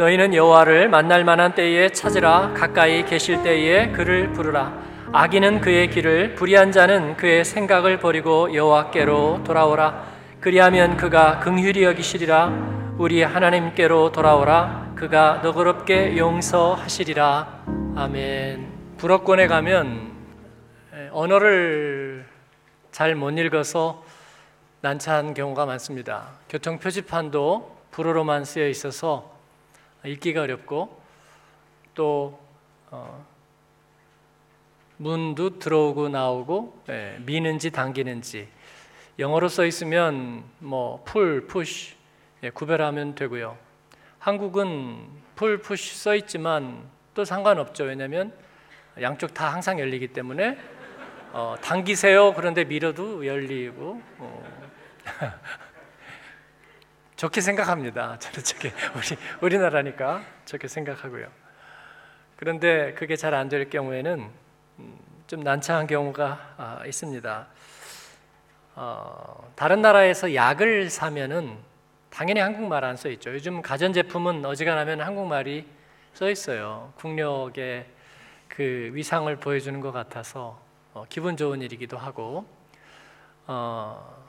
너희는 0.00 0.32
여호와를 0.32 0.88
만날 0.88 1.24
만한 1.24 1.54
때에 1.54 1.90
찾으라. 1.90 2.54
가까이 2.56 3.04
계실 3.04 3.42
때에 3.42 3.90
그를 3.90 4.32
부르라. 4.32 4.72
악인은 5.12 5.60
그의 5.60 5.90
길을 5.90 6.36
불의한 6.36 6.72
자는 6.72 7.18
그의 7.18 7.44
생각을 7.44 7.98
버리고 7.98 8.54
여호와께로 8.54 9.44
돌아오라. 9.44 10.06
그리하면 10.40 10.96
그가 10.96 11.40
긍휼히 11.40 11.82
여기시리라. 11.82 12.94
우리 12.96 13.22
하나님께로 13.22 14.10
돌아오라. 14.10 14.92
그가 14.94 15.40
너그럽게 15.42 16.16
용서하시리라. 16.16 17.64
아멘. 17.96 18.72
불어권에 18.96 19.48
가면 19.48 20.12
언어를 21.12 22.24
잘 22.90 23.14
못 23.14 23.32
읽어서 23.32 24.02
난처한 24.80 25.34
경우가 25.34 25.66
많습니다. 25.66 26.28
교통 26.48 26.78
표지판도 26.78 27.76
불어로만 27.90 28.46
쓰여 28.46 28.66
있어서 28.66 29.38
읽기가 30.04 30.42
어렵고 30.42 31.00
또 31.94 32.40
어, 32.90 33.24
문도 34.96 35.58
들어오고 35.58 36.08
나오고 36.08 36.82
예, 36.88 37.16
미는지 37.20 37.70
당기는지 37.70 38.48
영어로 39.18 39.48
써 39.48 39.64
있으면 39.64 40.44
뭐 40.58 41.02
pull, 41.04 41.46
push 41.46 41.94
예, 42.42 42.50
구별하면 42.50 43.14
되고요. 43.14 43.56
한국은 44.18 45.08
pull, 45.34 45.58
push 45.58 45.96
써 45.96 46.14
있지만 46.14 46.82
또 47.14 47.24
상관없죠. 47.24 47.84
왜냐하면 47.84 48.32
양쪽 49.00 49.34
다 49.34 49.52
항상 49.52 49.78
열리기 49.78 50.08
때문에 50.08 50.58
어, 51.32 51.56
당기세요. 51.60 52.34
그런데 52.34 52.64
밀어도 52.64 53.26
열리고 53.26 54.02
어. 54.18 54.44
좋게 57.20 57.42
생각합니다. 57.42 58.16
저는 58.18 58.42
저게 58.42 58.72
우리 58.94 59.18
우리나라니까 59.42 60.22
좋게 60.46 60.68
생각하고요. 60.68 61.28
그런데 62.36 62.94
그게 62.94 63.14
잘 63.14 63.34
안 63.34 63.50
될 63.50 63.68
경우에는 63.68 64.30
음, 64.78 64.98
좀 65.26 65.40
난처한 65.40 65.86
경우가 65.86 66.54
아, 66.56 66.82
있습니다. 66.86 67.46
어, 68.76 69.52
다른 69.54 69.82
나라에서 69.82 70.34
약을 70.34 70.88
사면은 70.88 71.58
당연히 72.08 72.40
한국말 72.40 72.86
안 72.86 72.96
써 72.96 73.10
있죠. 73.10 73.34
요즘 73.34 73.60
가전 73.60 73.92
제품은 73.92 74.46
어지간하면 74.46 75.02
한국말이 75.02 75.66
써 76.14 76.30
있어요. 76.30 76.94
국력의 76.96 77.84
그 78.48 78.92
위상을 78.94 79.36
보여주는 79.36 79.78
것 79.82 79.92
같아서 79.92 80.58
어, 80.94 81.04
기분 81.10 81.36
좋은 81.36 81.60
일이기도 81.60 81.98
하고 81.98 82.46
어, 83.46 84.19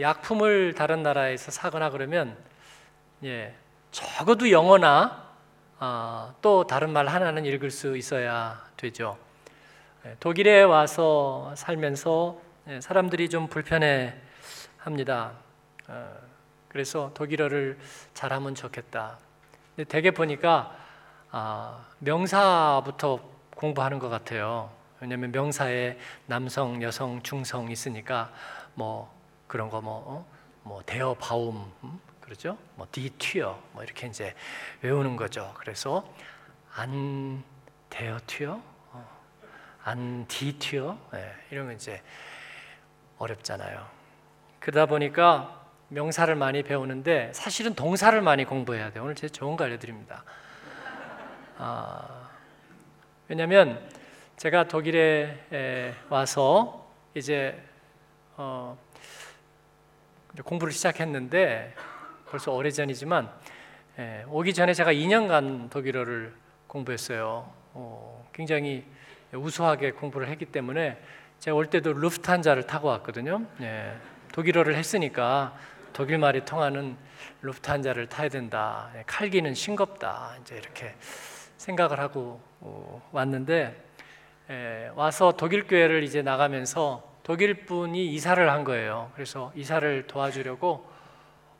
약품을 0.00 0.74
다른 0.74 1.02
나라에서 1.02 1.50
사거나 1.50 1.90
그러면 1.90 2.36
예, 3.24 3.54
적어도 3.90 4.50
영어나 4.50 5.22
아, 5.78 6.34
또 6.40 6.66
다른 6.66 6.90
말 6.90 7.08
하나는 7.08 7.44
읽을 7.44 7.70
수 7.70 7.96
있어야 7.96 8.64
되죠. 8.76 9.18
예, 10.06 10.16
독일에 10.18 10.62
와서 10.62 11.52
살면서 11.56 12.40
예, 12.68 12.80
사람들이 12.80 13.28
좀 13.28 13.48
불편해 13.48 14.14
합니다. 14.78 15.32
어, 15.88 16.08
그래서 16.68 17.10
독일어를 17.14 17.78
잘하면 18.14 18.54
좋겠다. 18.54 19.18
근데 19.76 19.88
대개 19.88 20.10
보니까 20.10 20.74
아, 21.30 21.84
명사부터 21.98 23.20
공부하는 23.56 23.98
것 23.98 24.08
같아요. 24.08 24.70
왜냐하면 25.00 25.32
명사에 25.32 25.98
남성, 26.26 26.82
여성, 26.82 27.22
중성 27.22 27.70
있으니까 27.70 28.30
뭐 28.74 29.12
그런 29.52 29.68
거뭐 29.68 29.84
어? 29.84 30.26
뭐 30.62 30.82
대어 30.86 31.12
바움 31.12 31.70
음? 31.84 32.00
그러죠? 32.22 32.56
뭐 32.74 32.86
디튀어 32.90 33.62
뭐 33.72 33.84
이렇게 33.84 34.06
이제 34.06 34.34
외우는 34.80 35.14
거죠. 35.16 35.52
그래서 35.58 36.10
안 36.74 37.44
대어 37.90 38.18
튀어 38.26 38.58
어. 38.92 39.20
안 39.84 40.24
디튀어 40.26 40.96
네, 41.12 41.34
이런 41.50 41.66
거 41.66 41.72
이제 41.72 42.02
어렵잖아요. 43.18 43.86
그러다 44.58 44.86
보니까 44.86 45.66
명사를 45.88 46.34
많이 46.34 46.62
배우는데 46.62 47.34
사실은 47.34 47.74
동사를 47.74 48.18
많이 48.22 48.46
공부해야 48.46 48.90
돼요. 48.90 49.04
오늘 49.04 49.14
제가 49.14 49.30
좋은 49.32 49.58
거 49.58 49.64
알려드립니다. 49.64 50.24
아, 51.58 52.30
왜냐하면 53.28 53.86
제가 54.38 54.66
독일에 54.66 55.94
와서 56.08 56.90
이제 57.14 57.62
어, 58.38 58.78
공부를 60.40 60.72
시작했는데 60.72 61.74
벌써 62.30 62.52
오래전이지만 62.52 63.30
예, 63.98 64.24
오기 64.28 64.54
전에 64.54 64.72
제가 64.72 64.92
2년간 64.92 65.68
독일어를 65.68 66.32
공부했어요. 66.66 67.52
어, 67.74 68.26
굉장히 68.32 68.86
우수하게 69.34 69.92
공부를 69.92 70.28
했기 70.28 70.46
때문에 70.46 70.98
제가 71.38 71.54
올 71.54 71.66
때도 71.66 71.92
루프탄자를 71.92 72.66
타고 72.66 72.88
왔거든요. 72.88 73.44
예, 73.60 73.94
독일어를 74.32 74.74
했으니까 74.76 75.54
독일 75.92 76.16
말이 76.16 76.42
통하는 76.46 76.96
루프탄자를 77.42 78.06
타야 78.06 78.30
된다. 78.30 78.90
예, 78.96 79.04
칼기는 79.06 79.52
싱겁다. 79.52 80.36
이제 80.40 80.56
이렇게 80.56 80.94
생각을 81.58 82.00
하고 82.00 82.40
어, 82.60 83.06
왔는데 83.12 83.76
예, 84.48 84.90
와서 84.94 85.32
독일 85.36 85.66
교회를 85.66 86.02
이제 86.02 86.22
나가면서 86.22 87.11
독일 87.22 87.64
분이 87.66 88.12
이사를 88.14 88.50
한 88.50 88.64
거예요. 88.64 89.10
그래서 89.14 89.52
이사를 89.54 90.06
도와주려고 90.06 90.90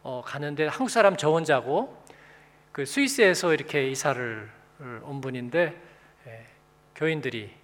어, 0.02 0.22
가는데 0.24 0.66
한국 0.66 0.90
사람 0.90 1.16
저 1.16 1.30
혼자고 1.30 2.02
그 2.72 2.84
스위스에서 2.84 3.54
이렇게 3.54 3.88
이사를 3.88 4.50
온 5.02 5.20
분인데 5.20 5.80
예, 6.26 6.46
교인들이 6.96 7.54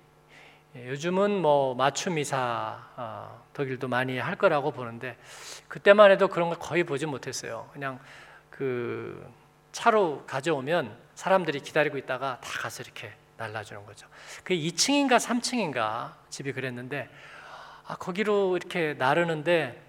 예, 0.76 0.88
요즘은 0.88 1.42
뭐 1.42 1.74
맞춤 1.74 2.18
이사 2.18 2.78
어, 2.96 3.44
독일도 3.52 3.88
많이 3.88 4.18
할 4.18 4.36
거라고 4.36 4.70
보는데 4.70 5.16
그때만 5.66 6.12
해도 6.12 6.28
그런 6.28 6.50
걸 6.50 6.58
거의 6.58 6.84
보지 6.84 7.06
못했어요. 7.06 7.68
그냥 7.72 7.98
그 8.48 9.28
차로 9.72 10.24
가져오면 10.26 10.96
사람들이 11.16 11.60
기다리고 11.60 11.98
있다가 11.98 12.38
다 12.40 12.60
가서 12.60 12.84
이렇게 12.84 13.12
날라주는 13.36 13.84
거죠. 13.86 14.06
그 14.44 14.54
2층인가 14.54 15.16
3층인가 15.16 16.12
집이 16.28 16.52
그랬는데 16.52 17.08
아, 17.08 17.37
거기로 17.96 18.56
이렇게 18.56 18.94
나르는데 18.94 19.80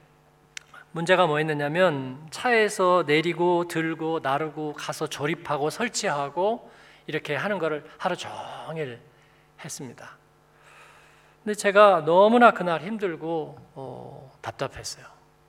문제가 0.92 1.28
뭐였느냐면 1.28 2.28
차에서 2.32 3.04
내리고 3.06 3.68
들고 3.68 4.22
나르고 4.24 4.74
가서 4.74 5.08
조립하고 5.08 5.70
설치하고 5.70 6.72
이렇게 7.08 7.36
하는 7.36 7.59
것을 7.59 7.88
하루 7.98 8.16
종일 8.16 9.00
했습니다. 9.64 10.18
근데 11.44 11.56
제가 11.56 12.06
너무나 12.06 12.52
그날 12.52 12.82
힘들고 12.82 13.58
어, 13.76 14.32
답답했어요. 14.42 15.06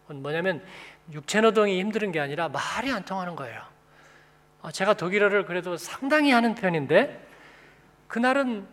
뭐냐면 0.09 0.65
육체 1.13 1.41
노동이 1.41 1.79
힘든 1.81 2.13
게 2.13 2.21
아니라 2.21 2.49
말이 2.49 2.91
안 2.91 3.05
통하는 3.05 3.37
거예요. 3.37 3.63
어, 4.63 4.71
제가 4.71 4.95
독일어를 4.95 5.47
그래도 5.47 5.77
상당히 5.77 6.33
하는 6.33 6.55
편인데 6.55 7.27
그날은 8.09 8.67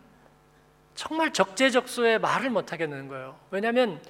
정말 0.98 1.32
적재적소에 1.32 2.18
말을 2.18 2.50
못 2.50 2.74
하겠는 2.74 3.08
거예요. 3.08 3.38
왜냐하면 3.52 4.02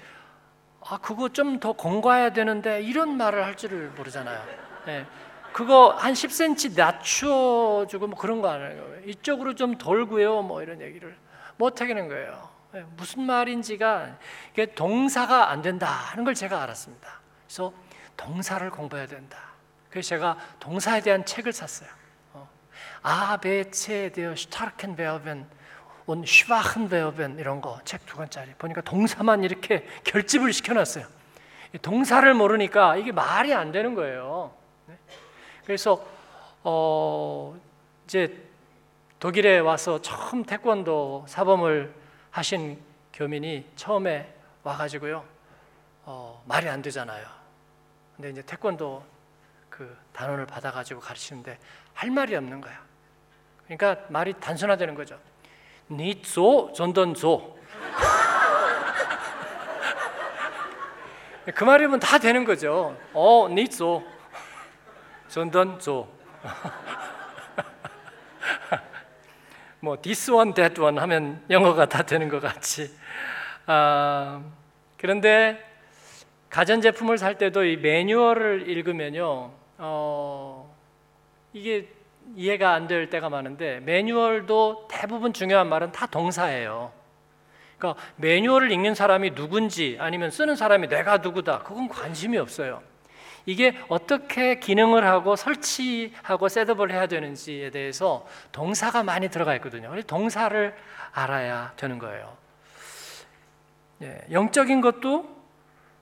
아 0.82 0.98
그거 0.98 1.28
좀 1.28 1.60
더 1.60 1.74
공부해야 1.74 2.30
되는데 2.32 2.82
이런 2.82 3.18
말을 3.18 3.44
할 3.44 3.58
줄을 3.58 3.90
모르잖아요. 3.90 4.42
네. 4.86 5.06
그거 5.52 5.90
한 5.90 6.14
10cm 6.14 6.78
낮춰주고 6.78 8.08
뭐 8.08 8.18
그런 8.18 8.42
거 8.42 8.50
아니에요. 8.50 9.02
이쪽으로 9.06 9.56
좀 9.56 9.78
돌고요, 9.78 10.44
뭐 10.44 10.62
이런 10.62 10.80
얘기를 10.82 11.18
못 11.58 11.82
하겠는 11.82 12.08
거예요. 12.08 12.50
네. 12.72 12.86
무슨 12.96 13.24
말인지가 13.24 14.18
이게 14.54 14.68
동사가 14.74 15.50
안 15.50 15.62
된다 15.62 15.88
하는 15.88 16.24
걸 16.24 16.36
제가 16.36 16.62
알았습니다. 16.64 17.20
그래서 17.48 17.74
동사를 18.16 18.70
공부해야 18.70 19.08
된다. 19.08 19.38
그래서 19.90 20.10
제가 20.10 20.38
동사에 20.60 21.02
대한 21.02 21.26
책을 21.26 21.52
샀어요. 21.52 21.90
어. 22.32 22.48
아, 23.02 23.38
베, 23.42 23.70
체, 23.72 24.10
데어, 24.14 24.36
슈타르켄, 24.36 24.96
베어벤 24.96 25.57
온 26.08 26.24
슈바큰 26.26 26.90
베어벤 26.90 27.38
이런 27.40 27.60
거 27.62 27.80
책 27.84 28.06
두 28.06 28.16
권짜리 28.18 28.54
보니까 28.54 28.82
동사만 28.82 29.44
이렇게 29.44 29.86
결집을 30.06 30.54
시켜놨어요. 30.54 31.06
동사를 31.82 32.34
모르니까 32.34 32.96
이게 32.96 33.12
말이 33.12 33.54
안 33.54 33.72
되는 33.72 33.94
거예요. 33.94 34.54
네? 34.86 34.98
그래서 35.66 36.04
어 36.64 37.60
이제 38.06 38.42
독일에 39.20 39.60
와서 39.60 40.02
처음 40.02 40.44
태권도 40.46 41.26
사범을 41.28 41.94
하신 42.32 42.80
교민이 43.14 43.68
처음에 43.76 44.34
와가지고요 44.64 45.26
어, 46.06 46.42
말이 46.46 46.70
안 46.70 46.82
되잖아요. 46.82 47.26
근데 48.16 48.30
이제 48.30 48.42
태권도 48.44 49.04
그 49.70 49.98
단원을 50.14 50.46
받아가지고 50.46 51.02
가르치는데 51.02 51.58
할 51.94 52.12
말이 52.12 52.36
없는 52.36 52.62
거야. 52.62 52.82
그러니까 53.66 54.06
말이 54.10 54.34
단순화되는 54.40 54.96
거죠. 54.96 55.20
Sondern 55.90 57.14
so. 57.18 57.58
그 61.56 61.64
말이면 61.64 62.02
다 62.02 62.18
되는 62.18 62.44
거죠. 62.44 62.98
어, 63.14 63.48
nicht 63.50 63.74
so, 63.74 64.04
sondern 65.30 65.78
so. 65.80 66.08
뭐 69.80 69.96
this 70.02 70.30
one, 70.30 70.54
that 70.54 70.82
one 70.82 71.00
하면 71.00 71.42
영어가 71.50 71.86
다 71.86 72.04
되는 72.04 72.28
것 72.28 72.42
같이. 72.42 72.94
아, 73.66 74.44
그런데 74.98 75.64
가전 76.50 76.82
제품을 76.82 77.18
살 77.18 77.38
때도 77.38 77.64
이 77.64 77.78
매뉴얼을 77.78 78.70
읽으면요, 78.70 79.52
어, 79.78 80.76
이게 81.54 81.88
이해가 82.36 82.74
안 82.74 82.88
될 82.88 83.10
때가 83.10 83.30
많은데 83.30 83.80
매뉴얼도 83.82 84.88
대부분 84.90 85.34
중요한 85.34 85.68
말은 85.68 85.92
다 85.92 86.06
동사예요. 86.06 86.92
그러니까 87.78 88.02
매뉴얼을 88.16 88.72
읽는 88.72 88.96
사람이 88.96 89.36
누군지 89.36 89.98
아니면 90.00 90.32
쓰는 90.32 90.56
사람이 90.56 90.88
내가 90.88 91.18
누구다 91.18 91.60
그건 91.60 91.88
관심이 91.88 92.38
없어요. 92.38 92.82
이게 93.46 93.78
어떻게 93.88 94.60
기능을 94.60 95.06
하고 95.06 95.38
설치하고 95.38 96.50
셋업을 96.50 96.92
해야 96.92 97.08
되는지에 97.08 97.70
대해서 97.70 98.28
동사가 98.52 99.04
많이 99.04 99.30
들어가 99.30 99.56
있거든요. 99.56 99.90
그래서 99.90 100.06
동사를 100.06 100.76
알아야 101.14 101.72
되는 101.78 101.98
거예요. 101.98 102.36
예, 104.02 104.20
영적인 104.32 104.82
것도 104.82 105.30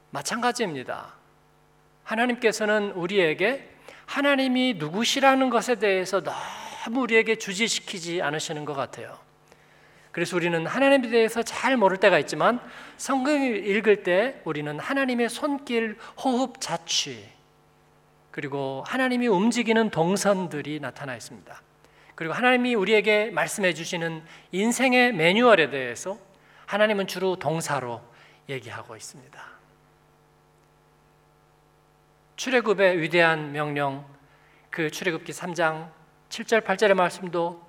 마찬가지입니다. 0.10 1.14
하나님께서는 2.04 2.92
우리에게 2.92 3.75
하나님이 4.06 4.76
누구시라는 4.78 5.50
것에 5.50 5.76
대해서 5.76 6.22
너무 6.22 7.02
우리에게 7.02 7.38
주지시키지 7.38 8.22
않으시는 8.22 8.66
것 8.66 8.74
같아요. 8.74 9.18
그래서 10.12 10.38
우리는 10.38 10.66
하나님에 10.66 11.10
대해서 11.10 11.44
잘 11.44 11.76
모를 11.76 11.98
때가 11.98 12.18
있지만 12.20 12.62
성경을 12.96 13.68
읽을 13.68 14.04
때 14.04 14.40
우리는 14.46 14.80
하나님의 14.80 15.30
손길, 15.30 15.98
호흡, 16.18 16.62
자취 16.62 17.22
그리고 18.32 18.84
하나님이 18.88 19.28
움직이는 19.28 19.90
동선들이 19.90 20.80
나타나 20.80 21.16
있습니다. 21.16 21.62
그리고 22.16 22.34
하나님이 22.34 22.76
우리에게 22.76 23.30
말씀해 23.32 23.74
주시는 23.74 24.24
인생의 24.54 25.14
매뉴얼에 25.14 25.70
대해서 25.70 26.18
하나님은 26.66 27.08
주로 27.08 27.36
동사로 27.36 28.02
얘기하고 28.48 28.96
있습니다. 28.96 29.55
출애굽의 32.36 33.00
위대한 33.02 33.52
명령 33.52 34.06
그 34.70 34.92
출애굽기 34.92 35.32
3장 35.32 35.90
7절 36.30 36.62
8절의 36.62 36.94
말씀도 36.94 37.66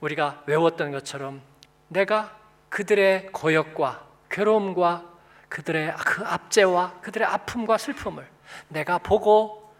우리가 0.00 0.42
외웠던 0.46 0.90
것처럼 0.90 1.40
내가 1.88 2.38
그들의 2.68 3.28
고역과 3.32 4.06
괴로움과 4.28 5.04
그들의 5.48 5.94
그 5.96 6.24
압제와 6.24 7.00
그들의 7.00 7.26
아픔과 7.26 7.78
슬픔을 7.78 8.28
내가 8.68 8.98
보고 8.98 9.72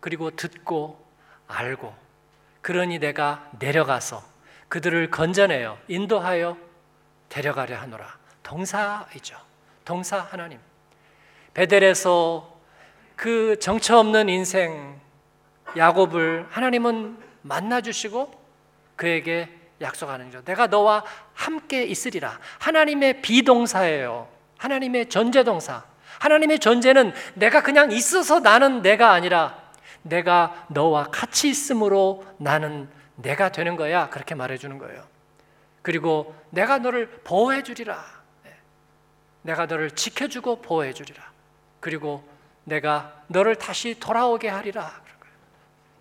그리고 0.00 0.30
듣고 0.30 1.04
알고 1.48 1.94
그러니 2.62 2.98
내가 2.98 3.50
내려가서 3.58 4.22
그들을 4.68 5.10
건져내어 5.10 5.78
인도하여 5.88 6.56
데려가려 7.28 7.76
하노라. 7.78 8.18
동사이죠. 8.42 9.36
동사 9.84 10.20
하나님. 10.20 10.60
베델에서 11.52 12.53
그 13.16 13.58
정처 13.58 13.98
없는 13.98 14.28
인생 14.28 15.00
야곱을 15.76 16.46
하나님은 16.50 17.16
만나 17.42 17.80
주시고 17.80 18.32
그에게 18.96 19.48
약속하는 19.80 20.26
거죠. 20.26 20.44
내가 20.44 20.66
너와 20.66 21.04
함께 21.32 21.84
있으리라. 21.84 22.38
하나님의 22.58 23.22
비동사예요. 23.22 24.28
하나님의 24.58 25.08
전제동사. 25.08 25.84
하나님의 26.18 26.58
존재는 26.60 27.12
내가 27.34 27.62
그냥 27.62 27.90
있어서 27.90 28.40
나는 28.40 28.82
내가 28.82 29.12
아니라 29.12 29.62
내가 30.02 30.66
너와 30.68 31.04
같이 31.10 31.48
있으므로 31.48 32.24
나는 32.38 32.88
내가 33.16 33.50
되는 33.50 33.76
거야. 33.76 34.08
그렇게 34.10 34.34
말해 34.34 34.56
주는 34.56 34.78
거예요. 34.78 35.04
그리고 35.82 36.34
내가 36.50 36.78
너를 36.78 37.08
보호해 37.24 37.62
주리라. 37.62 38.02
네. 38.44 38.52
내가 39.42 39.66
너를 39.66 39.90
지켜주고 39.90 40.62
보호해 40.62 40.92
주리라. 40.92 41.22
그리고 41.80 42.24
내가 42.64 43.22
너를 43.28 43.56
다시 43.56 43.98
돌아오게 43.98 44.48
하리라. 44.48 45.02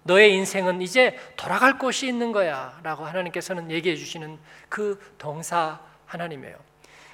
너의 0.03 0.33
인생은 0.33 0.81
이제 0.81 1.17
돌아갈 1.37 1.77
곳이 1.77 2.07
있는 2.07 2.31
거야. 2.31 2.79
라고 2.83 3.05
하나님께서는 3.05 3.71
얘기해 3.71 3.95
주시는 3.95 4.37
그 4.69 4.99
동사 5.17 5.79
하나님이에요. 6.05 6.57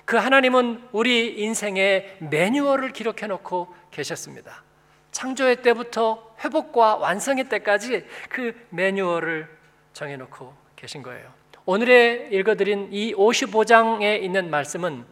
그 0.06 0.18
하나님은 0.18 0.90
우리 0.92 1.40
인생의 1.40 2.18
매뉴얼을 2.20 2.94
기록해 2.94 3.28
놓고 3.28 3.76
계셨습니다. 3.92 4.64
창조의 5.12 5.62
때부터 5.62 6.36
회복과 6.44 6.96
완성의 6.96 7.50
때까지 7.50 8.06
그 8.30 8.56
매뉴얼을 8.70 9.48
정해 9.94 10.18
놓고 10.18 10.54
계신 10.76 11.04
거예요. 11.04 11.32
오늘의 11.66 12.30
읽어드린 12.32 12.90
이 12.92 13.14
55장에 13.14 14.24
있는 14.24 14.50
말씀은 14.50 15.06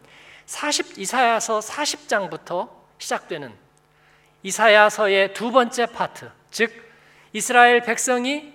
40, 0.46 0.98
이사야서 0.98 1.60
40장부터 1.60 2.68
시작되는 2.98 3.52
이사야서의 4.42 5.34
두 5.34 5.50
번째 5.50 5.86
파트, 5.86 6.30
즉 6.50 6.72
이스라엘 7.32 7.82
백성이 7.82 8.52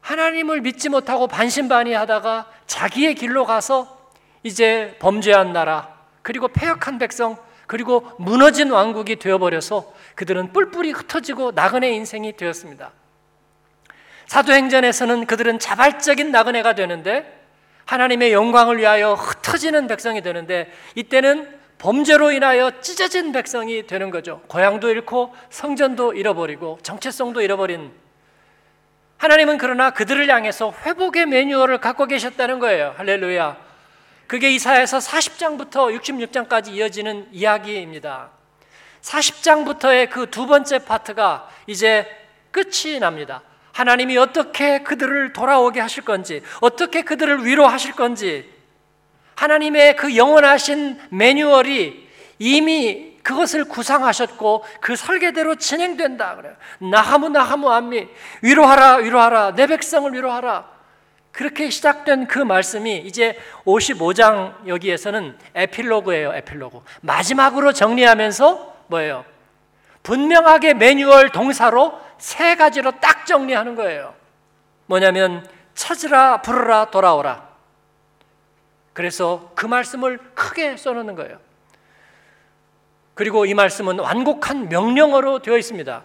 하나님을 0.00 0.60
믿지 0.60 0.88
못하고 0.88 1.26
반신반의하다가 1.26 2.50
자기의 2.66 3.14
길로 3.14 3.44
가서 3.44 4.10
이제 4.42 4.96
범죄한 5.00 5.52
나라 5.52 5.96
그리고 6.22 6.48
폐역한 6.48 6.98
백성 6.98 7.36
그리고 7.66 8.08
무너진 8.18 8.70
왕국이 8.70 9.16
되어버려서 9.16 9.92
그들은 10.14 10.52
뿔뿔이 10.52 10.92
흩어지고 10.92 11.52
나그네 11.52 11.90
인생이 11.90 12.36
되었습니다. 12.36 12.92
사도행전에서는 14.26 15.26
그들은 15.26 15.58
자발적인 15.58 16.30
나그네가 16.30 16.74
되는데 16.74 17.44
하나님의 17.84 18.32
영광을 18.32 18.78
위하여 18.78 19.14
흩어지는 19.14 19.86
백성이 19.86 20.22
되는데 20.22 20.72
이때는 20.94 21.48
범죄로 21.78 22.32
인하여 22.32 22.80
찢어진 22.80 23.32
백성이 23.32 23.86
되는 23.86 24.10
거죠. 24.10 24.40
고향도 24.48 24.88
잃고 24.88 25.34
성전도 25.50 26.14
잃어버리고 26.14 26.78
정체성도 26.82 27.42
잃어버린 27.42 27.92
하나님은 29.18 29.58
그러나 29.58 29.90
그들을 29.90 30.28
향해서 30.28 30.74
회복의 30.84 31.26
매뉴얼을 31.26 31.78
갖고 31.78 32.06
계셨다는 32.06 32.58
거예요. 32.58 32.94
할렐루야. 32.96 33.56
그게 34.26 34.50
이사야서 34.52 34.98
40장부터 34.98 35.98
66장까지 36.00 36.68
이어지는 36.72 37.28
이야기입니다. 37.32 38.30
40장부터의 39.02 40.10
그 40.10 40.26
두 40.30 40.46
번째 40.46 40.80
파트가 40.80 41.48
이제 41.66 42.06
끝이 42.50 42.98
납니다. 42.98 43.42
하나님이 43.72 44.16
어떻게 44.16 44.82
그들을 44.82 45.32
돌아오게 45.32 45.80
하실 45.80 46.04
건지, 46.04 46.42
어떻게 46.60 47.02
그들을 47.02 47.44
위로하실 47.44 47.92
건지, 47.92 48.50
하나님의 49.36 49.96
그 49.96 50.16
영원하신 50.16 50.98
매뉴얼이 51.10 52.06
이미 52.38 53.16
그것을 53.22 53.64
구상하셨고 53.64 54.64
그 54.80 54.96
설계대로 54.96 55.56
진행된다 55.56 56.36
그래요. 56.36 56.54
나하무 56.78 57.28
나하무 57.28 57.70
암미 57.70 58.08
위로하라 58.42 58.96
위로하라 58.96 59.54
내 59.54 59.66
백성을 59.66 60.12
위로하라. 60.12 60.76
그렇게 61.32 61.68
시작된 61.68 62.28
그 62.28 62.38
말씀이 62.38 62.96
이제 62.98 63.38
55장 63.66 64.66
여기에서는 64.66 65.36
에필로그예요, 65.54 66.34
에필로그. 66.34 66.80
마지막으로 67.02 67.72
정리하면서 67.72 68.76
뭐예요? 68.86 69.24
분명하게 70.02 70.74
매뉴얼 70.74 71.30
동사로 71.30 72.00
세 72.16 72.54
가지로 72.54 72.92
딱 73.00 73.26
정리하는 73.26 73.74
거예요. 73.74 74.14
뭐냐면 74.86 75.46
찾으라, 75.74 76.40
부르라, 76.40 76.86
돌아오라. 76.86 77.45
그래서 78.96 79.52
그 79.54 79.66
말씀을 79.66 80.16
크게 80.32 80.78
써놓는 80.78 81.16
거예요. 81.16 81.38
그리고 83.12 83.44
이 83.44 83.52
말씀은 83.52 83.98
완곡한 83.98 84.70
명령어로 84.70 85.40
되어 85.42 85.58
있습니다. 85.58 86.02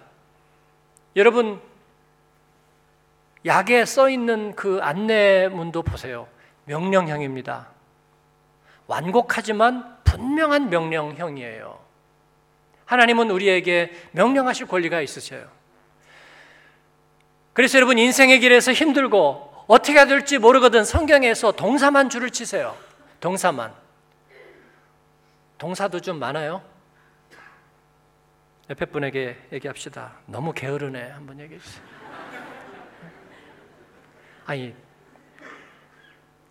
여러분, 1.16 1.62
약에 3.46 3.86
써 3.86 4.10
있는 4.10 4.54
그 4.58 4.80
안내문도 4.82 5.84
보세요. 5.84 6.28
명령형입니다. 6.66 7.70
완곡하지만 8.88 10.04
분명한 10.04 10.70
명령형이에요. 10.70 11.80
하나님은 12.88 13.32
우리에게 13.32 13.94
명령하실 14.12 14.68
권리가 14.68 15.00
있으셔요. 15.00 15.48
그래서 17.54 17.78
여러분 17.78 17.98
인생의 17.98 18.42
길에서 18.42 18.74
힘들고 18.74 19.51
어떻게 19.72 19.94
해야 19.94 20.06
될지 20.06 20.38
모르거든 20.38 20.84
성경에서 20.84 21.54
동사만 21.54 22.10
줄을 22.10 22.30
치세요. 22.30 22.76
동사만. 23.22 23.74
동사도 25.58 26.02
좀 26.02 26.20
많아요. 26.20 26.62
옆에 28.70 28.84
분에게 28.84 29.38
얘기합시다. 29.54 30.18
너무 30.26 30.52
게으르네. 30.52 31.12
한번 31.12 31.40
얘기해 31.40 31.58
주세요. 31.58 31.84
아니, 34.46 34.76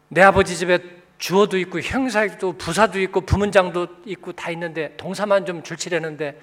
내 0.08 0.22
아버지 0.22 0.56
집에 0.56 0.78
주어도 1.18 1.58
있고 1.58 1.78
형사도 1.82 2.54
부사도 2.54 2.98
있고 3.00 3.20
부문장도 3.20 3.98
있고 4.06 4.32
다 4.32 4.50
있는데 4.50 4.96
동사만 4.96 5.44
좀 5.44 5.62
줄치려는데 5.62 6.40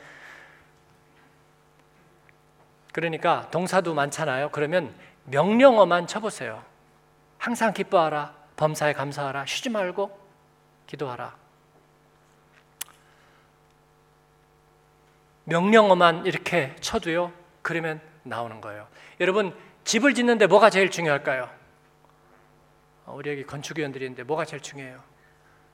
그러니까 2.93 3.50
동사도 3.50 3.96
많잖아요. 3.96 4.51
그러면 4.51 4.93
명령어만 5.27 6.07
쳐보세요. 6.07 6.63
항상 7.38 7.74
기뻐하라, 7.74 8.34
범사에 8.55 8.93
감사하라. 8.93 9.46
쉬지 9.46 9.69
말고 9.69 10.17
기도하라. 10.88 11.36
명령어만 15.43 16.25
이렇게 16.25 16.75
쳐도요. 16.81 17.31
그러면 17.62 18.01
나오는 18.24 18.60
거예요. 18.60 18.88
여러분 19.19 19.55
집을 19.84 20.13
짓는데 20.13 20.48
뭐가 20.48 20.69
제일 20.69 20.91
중요할까요? 20.91 21.50
어, 23.05 23.13
우리 23.15 23.29
여기 23.29 23.46
건축위원들이 23.46 24.05
있는데 24.05 24.24
뭐가 24.24 24.46
제일 24.46 24.62
중요해요? 24.62 25.01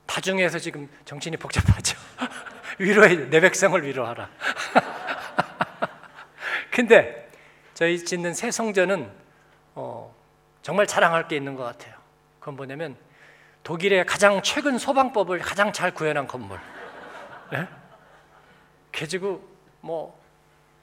다 0.05 0.22
중요해서 0.22 0.60
지금 0.60 0.89
정신이 1.05 1.38
복잡하죠. 1.38 1.98
위로해 2.77 3.15
내 3.29 3.39
백성을 3.39 3.81
위로하라. 3.83 4.29
근데 6.72 7.31
저희 7.74 8.03
짓는 8.03 8.33
새 8.33 8.51
성전은 8.51 9.23
어, 9.75 10.13
정말 10.62 10.88
자랑할 10.88 11.27
게 11.27 11.36
있는 11.36 11.56
것 11.56 11.63
같아요. 11.63 11.96
그건 12.39 12.56
뭐냐면 12.56 12.98
독일의 13.63 14.06
가장 14.06 14.42
최근 14.42 14.77
소방법을 14.77 15.39
가장 15.39 15.72
잘 15.72 15.94
구현한 15.94 16.27
건물. 16.27 16.60
네? 17.51 17.68
그래가지고 18.92 19.42
뭐 19.82 20.22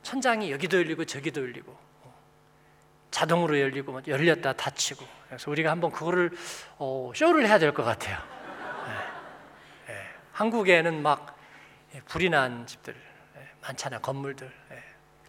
천장이 0.02 0.50
여기도 0.50 0.78
열리고 0.78 1.04
저기도 1.04 1.42
열리고 1.42 1.76
어, 2.02 2.14
자동으로 3.10 3.58
열리고 3.60 3.92
뭐 3.92 4.02
열렸다 4.06 4.54
닫히고 4.54 5.04
그래서 5.28 5.50
우리가 5.50 5.70
한번 5.70 5.90
그거를 5.92 6.30
어, 6.78 7.12
쇼를 7.14 7.46
해야 7.46 7.58
될 7.58 7.72
것 7.72 7.84
같아요. 7.84 8.18
네. 9.86 9.92
네. 9.94 10.06
한국에는 10.32 11.02
막 11.02 11.38
예, 11.94 12.00
불이 12.02 12.30
난 12.30 12.66
집들 12.66 12.94
예, 13.36 13.48
많잖아요 13.62 14.00
건물들 14.00 14.50
예. 14.70 14.82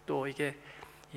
또 0.06 0.27
이게 0.27 0.56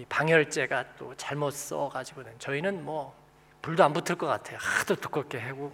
방열재가 0.09 0.85
또 0.99 1.15
잘못 1.17 1.53
써가지고는 1.53 2.33
저희는 2.39 2.85
뭐 2.85 3.15
불도 3.63 3.85
안 3.85 3.93
붙을 3.93 4.19
것 4.19 4.27
같아요. 4.27 4.59
하도 4.61 4.95
두껍게 4.97 5.39
하고. 5.39 5.73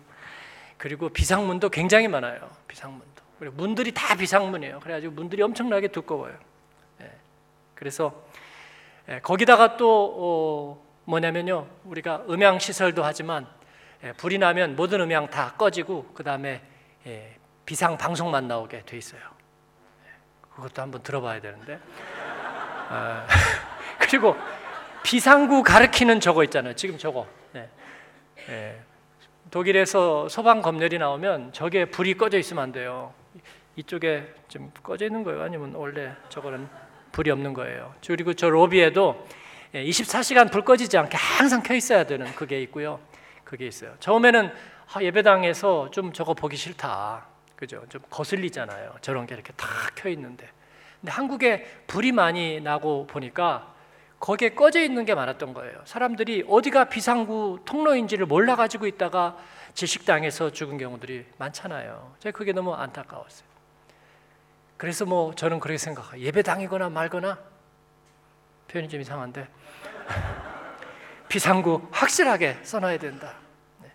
그리고 0.76 1.08
비상문도 1.08 1.68
굉장히 1.70 2.08
많아요 2.08 2.50
비상문도. 2.68 3.22
그리고 3.38 3.56
문들이 3.56 3.92
다 3.92 4.14
비상문이에요. 4.14 4.80
그래가지고 4.80 5.14
문들이 5.14 5.42
엄청나게 5.42 5.88
두꺼워요. 5.88 6.34
그래서 7.74 8.22
거기다가 9.22 9.78
또 9.78 10.14
어, 10.18 10.86
뭐냐면요. 11.04 11.66
우리가 11.84 12.24
음향 12.28 12.58
시설도 12.58 13.02
하지만 13.02 13.46
불이 14.18 14.38
나면 14.38 14.76
모든 14.76 15.00
음향 15.00 15.30
다 15.30 15.54
꺼지고 15.56 16.12
그 16.14 16.22
다음에 16.22 16.62
비상 17.64 17.96
방송만 17.96 18.46
나오게 18.48 18.84
돼 18.84 18.98
있어요. 18.98 19.20
그것도 20.54 20.82
한번 20.82 21.02
들어봐야 21.02 21.40
되는데. 21.40 21.80
아, 22.90 23.26
그리고 24.00 24.36
비상구 25.02 25.62
가르키는 25.62 26.20
저거 26.20 26.44
있잖아요. 26.44 26.74
지금 26.74 26.98
저거. 26.98 27.26
네. 27.52 27.68
네. 28.48 28.80
독일에서 29.50 30.28
소방 30.28 30.62
검열이 30.62 30.98
나오면 30.98 31.52
저게 31.52 31.84
불이 31.86 32.14
꺼져 32.14 32.38
있으면 32.38 32.62
안 32.64 32.72
돼요. 32.72 33.12
이쪽에 33.76 34.32
좀 34.48 34.70
꺼져 34.82 35.06
있는 35.06 35.24
거예요. 35.24 35.42
아니면 35.42 35.72
원래 35.74 36.12
저거는 36.28 36.68
불이 37.12 37.30
없는 37.30 37.54
거예요. 37.54 37.94
그리고 38.06 38.34
저 38.34 38.48
로비에도 38.48 39.26
24시간 39.74 40.50
불 40.50 40.62
꺼지지 40.64 40.98
않게 40.98 41.16
항상 41.16 41.62
켜 41.62 41.74
있어야 41.74 42.04
되는 42.04 42.26
그게 42.34 42.60
있고요. 42.62 43.00
그게 43.44 43.66
있어요. 43.66 43.94
처음에는 44.00 44.52
아, 44.92 45.02
예배당에서 45.02 45.90
좀 45.92 46.12
저거 46.12 46.34
보기 46.34 46.56
싫다. 46.56 47.26
그죠? 47.56 47.82
좀 47.88 48.00
거슬리잖아요. 48.10 48.96
저런 49.00 49.26
게 49.26 49.34
이렇게 49.34 49.52
다 49.54 49.66
켜 49.94 50.08
있는데. 50.08 50.48
근데 51.00 51.12
한국에 51.12 51.64
불이 51.86 52.12
많이 52.12 52.60
나고 52.60 53.06
보니까 53.06 53.72
거기에 54.20 54.50
꺼져 54.50 54.82
있는 54.82 55.06
게 55.06 55.14
많았던 55.14 55.54
거예요. 55.54 55.80
사람들이 55.86 56.44
어디가 56.46 56.84
비상구 56.84 57.60
통로인지를 57.64 58.26
몰라 58.26 58.54
가지고 58.54 58.86
있다가 58.86 59.36
질식당해서 59.72 60.52
죽은 60.52 60.76
경우들이 60.76 61.24
많잖아요. 61.38 62.14
제가 62.18 62.36
그게 62.36 62.52
너무 62.52 62.74
안타까웠어요. 62.74 63.48
그래서 64.76 65.06
뭐 65.06 65.34
저는 65.34 65.58
그렇게 65.58 65.78
생각해요. 65.78 66.22
예배당이거나 66.22 66.90
말거나 66.90 67.38
표현이 68.68 68.90
좀 68.90 69.00
이상한데 69.00 69.48
비상구 71.28 71.88
확실하게 71.90 72.58
써놔야 72.62 72.98
된다. 72.98 73.36
네. 73.82 73.90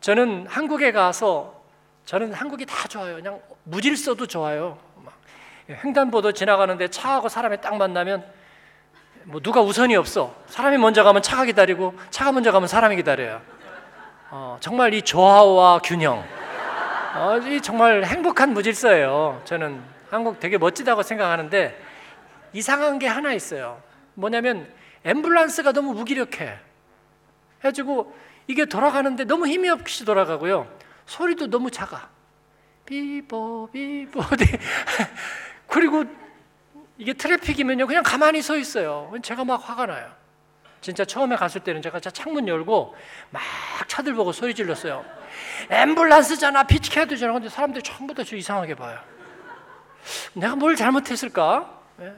저는 0.00 0.46
한국에 0.48 0.90
가서 0.90 1.62
저는 2.04 2.32
한국이 2.32 2.66
다 2.66 2.88
좋아요. 2.88 3.14
그냥 3.14 3.40
무질서도 3.64 4.26
좋아요. 4.26 4.78
횡단보도 5.68 6.32
지나가는데 6.32 6.88
차하고 6.88 7.28
사람이 7.28 7.60
딱 7.60 7.76
만나면 7.76 8.24
뭐 9.28 9.40
누가 9.40 9.60
우선이 9.60 9.96
없어. 9.96 10.32
사람이 10.46 10.78
먼저 10.78 11.02
가면 11.02 11.20
차가 11.20 11.44
기다리고 11.44 11.94
차가 12.10 12.30
먼저 12.30 12.52
가면 12.52 12.68
사람이 12.68 12.94
기다려요. 12.94 13.42
어, 14.30 14.56
정말 14.60 14.94
이 14.94 15.02
조화와 15.02 15.80
균형. 15.80 16.24
어, 17.16 17.36
이 17.38 17.60
정말 17.60 18.04
행복한 18.04 18.54
무질서예요. 18.54 19.42
저는 19.44 19.82
한국 20.10 20.38
되게 20.38 20.58
멋지다고 20.58 21.02
생각하는데 21.02 21.76
이상한 22.52 23.00
게 23.00 23.08
하나 23.08 23.32
있어요. 23.32 23.82
뭐냐면 24.14 24.72
앰뷸런스가 25.04 25.72
너무 25.72 25.92
무기력해. 25.94 26.58
해가지고 27.58 28.14
이게 28.46 28.64
돌아가는데 28.64 29.24
너무 29.24 29.48
힘이 29.48 29.70
없이 29.70 30.04
돌아가고요. 30.04 30.68
소리도 31.06 31.48
너무 31.48 31.72
작아. 31.72 32.08
비보 32.84 33.70
비보. 33.72 34.20
그리고 35.66 36.04
이게 36.98 37.12
트래픽이면요 37.12 37.86
그냥 37.86 38.02
가만히 38.02 38.42
서 38.42 38.56
있어요. 38.56 39.12
제가 39.22 39.44
막 39.44 39.56
화가 39.68 39.86
나요. 39.86 40.10
진짜 40.80 41.04
처음에 41.04 41.36
갔을 41.36 41.62
때는 41.62 41.82
제가 41.82 41.98
창문 42.00 42.46
열고 42.48 42.94
막 43.30 43.42
차들 43.88 44.14
보고 44.14 44.32
소리 44.32 44.54
질렀어요. 44.54 45.04
앰뷸런스잖아, 45.68 46.66
비켜야 46.66 47.04
되잖아. 47.06 47.32
근데 47.32 47.48
사람들이 47.48 47.82
전부 47.82 48.14
다 48.14 48.22
저 48.22 48.36
이상하게 48.36 48.74
봐요. 48.76 48.98
내가 50.34 50.54
뭘 50.54 50.76
잘못했을까? 50.76 51.70
네. 51.96 52.14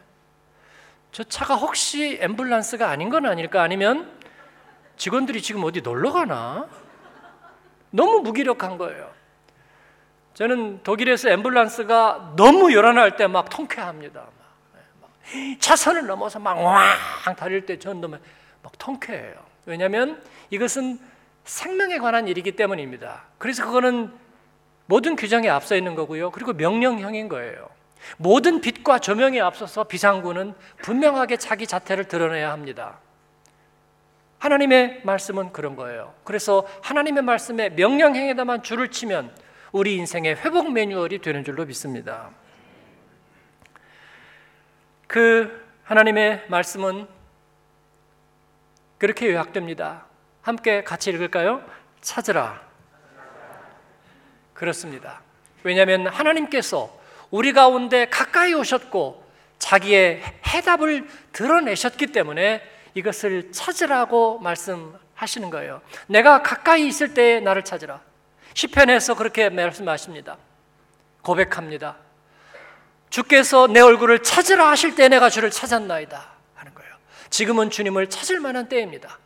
저 1.12 1.25
차가 1.25 1.54
혹시 1.54 2.18
앰뷸런스가 2.20 2.82
아닌 2.82 3.08
건 3.08 3.25
아닐까? 3.26 3.62
아니면 3.62 4.12
직원들이 4.97 5.40
지금 5.40 5.64
어디 5.64 5.80
놀러 5.80 6.12
가나? 6.12 6.68
너무 7.90 8.20
무기력한 8.20 8.76
거예요. 8.76 9.11
저는 10.35 10.82
독일에서 10.82 11.30
앰뷸런스가 11.30 12.37
너무 12.37 12.73
요란할 12.73 13.16
때 13.16 13.26
막 13.26 13.49
통쾌합니다. 13.49 14.26
차선을 15.61 16.06
넘어서 16.06 16.38
막 16.38 16.58
왕 16.58 17.37
달릴 17.37 17.66
때 17.66 17.78
너무 17.78 18.18
막 18.62 18.73
통쾌해요. 18.78 19.35
왜냐하면 19.66 20.23
이것은 20.50 20.99
생명에 21.44 21.99
관한 21.99 22.28
일이기 22.28 22.52
때문입니다. 22.52 23.25
그래서 23.38 23.64
그거는 23.66 24.12
모든 24.87 25.16
규정에 25.16 25.49
앞서 25.49 25.76
있는 25.76 25.94
거고요. 25.94 26.30
그리고 26.30 26.52
명령형인 26.52 27.28
거예요. 27.28 27.68
모든 28.16 28.61
빛과 28.61 29.00
조명에 29.00 29.40
앞서서 29.40 29.85
비상구는 29.85 30.54
분명하게 30.82 31.37
자기 31.37 31.66
자태를 31.66 32.04
드러내야 32.04 32.50
합니다. 32.52 32.99
하나님의 34.38 35.00
말씀은 35.04 35.52
그런 35.52 35.75
거예요. 35.76 36.14
그래서 36.25 36.66
하나님의 36.82 37.23
말씀에 37.25 37.70
명령행에다만 37.70 38.62
줄을 38.62 38.90
치면 38.90 39.35
우리 39.73 39.97
인생의 39.97 40.37
회복 40.37 40.73
매뉴얼이 40.73 41.18
되는 41.20 41.44
줄로 41.44 41.66
믿습니다. 41.66 42.30
그 45.08 45.66
하나님의 45.84 46.44
말씀은 46.48 47.08
그렇게 48.98 49.30
요약됩니다. 49.32 50.04
함께 50.42 50.84
같이 50.84 51.10
읽을까요? 51.10 51.64
찾으라. 52.02 52.60
그렇습니다. 54.52 55.22
왜냐하면 55.62 56.06
하나님께서 56.06 56.96
우리 57.30 57.52
가운데 57.52 58.08
가까이 58.08 58.52
오셨고 58.52 59.26
자기의 59.58 60.22
해답을 60.46 61.08
드러내셨기 61.32 62.08
때문에 62.08 62.62
이것을 62.94 63.50
찾으라고 63.50 64.40
말씀하시는 64.40 65.48
거예요. 65.50 65.80
내가 66.06 66.42
가까이 66.42 66.86
있을 66.86 67.14
때 67.14 67.40
나를 67.40 67.64
찾으라. 67.64 68.00
시편에서 68.52 69.14
그렇게 69.14 69.48
말씀하십니다. 69.48 70.36
고백합니다. 71.22 71.96
주께서 73.10 73.66
내 73.66 73.80
얼굴을 73.80 74.22
찾으라 74.22 74.68
하실 74.68 74.94
때 74.94 75.08
내가 75.08 75.30
주를 75.30 75.50
찾았나이다 75.50 76.26
하는 76.54 76.74
거예요. 76.74 76.94
지금은 77.30 77.70
주님을 77.70 78.10
찾을 78.10 78.40
만한 78.40 78.68
때입니다. 78.68 79.18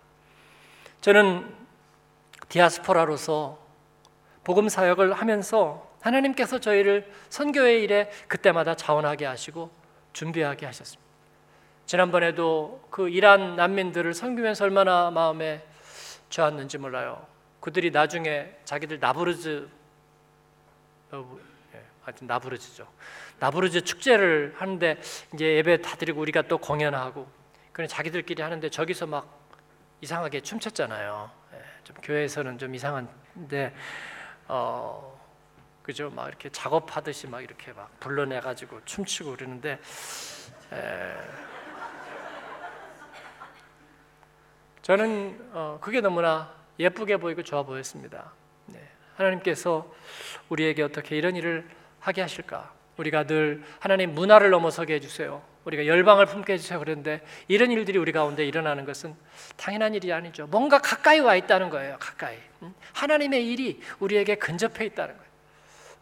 저는 1.00 1.52
디아스포라로서 2.48 3.58
복음 4.44 4.68
사역을 4.68 5.12
하면서 5.12 5.90
하나님께서 6.00 6.58
저희를 6.58 7.10
선교의 7.30 7.82
일에 7.82 8.10
그때마다 8.28 8.74
자원하게 8.74 9.24
하시고 9.26 9.70
준비하게 10.12 10.66
하셨습니다. 10.66 11.02
지난번에도 11.86 12.82
그 12.90 13.08
이란 13.08 13.56
난민들을 13.56 14.14
섬기면서 14.14 14.64
얼마나 14.64 15.10
마음에 15.10 15.64
좋았는지 16.28 16.78
몰라요. 16.78 17.26
그들이 17.60 17.90
나중에 17.90 18.50
자기들 18.64 18.98
나부르즈 18.98 19.68
어, 21.12 21.38
예, 21.38 21.51
하여튼 22.04 22.26
나부르즈죠. 22.26 22.86
나부르즈 23.38 23.82
축제를 23.82 24.54
하는데 24.56 25.00
이제 25.34 25.56
예배 25.56 25.82
다 25.82 25.96
드리고 25.96 26.20
우리가 26.20 26.42
또 26.42 26.58
공연하고 26.58 27.28
그래 27.72 27.86
자기들끼리 27.86 28.42
하는데 28.42 28.68
저기서 28.68 29.06
막 29.06 29.40
이상하게 30.00 30.40
춤췄잖아요. 30.40 31.30
예, 31.54 31.62
좀 31.84 31.96
교회에서는 32.02 32.58
좀 32.58 32.74
이상한 32.74 33.08
근데 33.34 33.74
어 34.48 35.20
그죠? 35.82 36.10
막 36.10 36.28
이렇게 36.28 36.48
작업하듯이 36.50 37.26
막 37.26 37.42
이렇게 37.42 37.72
막 37.72 37.90
불러내 38.00 38.40
가지고 38.40 38.80
춤추고 38.84 39.36
그러는데 39.36 39.80
에, 40.72 41.12
저는 44.82 45.50
어, 45.52 45.78
그게 45.80 46.00
너무나 46.00 46.52
예쁘게 46.78 47.16
보이고 47.18 47.42
좋아 47.42 47.62
보였습니다. 47.62 48.32
네. 48.66 48.80
하나님께서 49.16 49.92
우리에게 50.48 50.82
어떻게 50.82 51.16
이런 51.16 51.36
일을 51.36 51.68
하게 52.02 52.20
하실까? 52.20 52.72
우리가 52.98 53.24
늘 53.24 53.62
하나님 53.78 54.14
문화를 54.14 54.50
넘어서게 54.50 54.94
해주세요. 54.94 55.42
우리가 55.64 55.86
열방을 55.86 56.26
품게 56.26 56.54
해주세요. 56.54 56.78
그런데 56.80 57.22
이런 57.48 57.70
일들이 57.70 57.96
우리 57.98 58.12
가운데 58.12 58.44
일어나는 58.44 58.84
것은 58.84 59.14
당연한 59.56 59.94
일이 59.94 60.12
아니죠. 60.12 60.46
뭔가 60.48 60.78
가까이 60.78 61.20
와 61.20 61.36
있다는 61.36 61.70
거예요. 61.70 61.96
가까이. 62.00 62.36
음? 62.62 62.74
하나님의 62.92 63.48
일이 63.48 63.80
우리에게 64.00 64.34
근접해 64.34 64.84
있다는 64.86 65.16
거예요. 65.16 65.30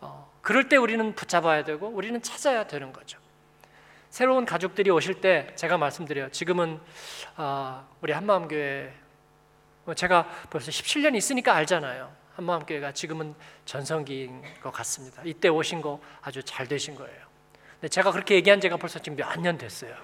어, 0.01 0.33
그럴 0.41 0.69
때 0.69 0.77
우리는 0.77 1.15
붙잡아야 1.15 1.65
되고 1.65 1.87
우리는 1.87 2.21
찾아야 2.23 2.67
되는 2.67 2.93
거죠. 2.93 3.19
새로운 4.09 4.45
가족들이 4.45 4.91
오실 4.91 5.21
때 5.21 5.53
제가 5.55 5.77
말씀드려요. 5.77 6.31
지금은 6.31 6.81
아, 7.37 7.87
우리 8.01 8.13
한마음교회 8.13 8.93
뭐 9.85 9.95
제가 9.95 10.27
벌써 10.49 10.71
17년 10.71 11.15
있으니까 11.15 11.55
알잖아요. 11.55 12.20
한마음교회가 12.41 12.93
지금은 12.93 13.35
전성기인 13.65 14.43
것 14.63 14.73
같습니다. 14.73 15.23
이때 15.25 15.49
오신 15.49 15.81
거 15.81 16.01
아주 16.23 16.43
잘 16.43 16.67
되신 16.67 16.95
거예요. 16.95 17.19
근데 17.75 17.89
제가 17.89 18.11
그렇게 18.13 18.35
얘기한 18.35 18.61
지가 18.61 18.77
벌써 18.77 18.99
지금 18.99 19.17
몇 19.17 19.37
년 19.41 19.57
됐어요. 19.57 19.95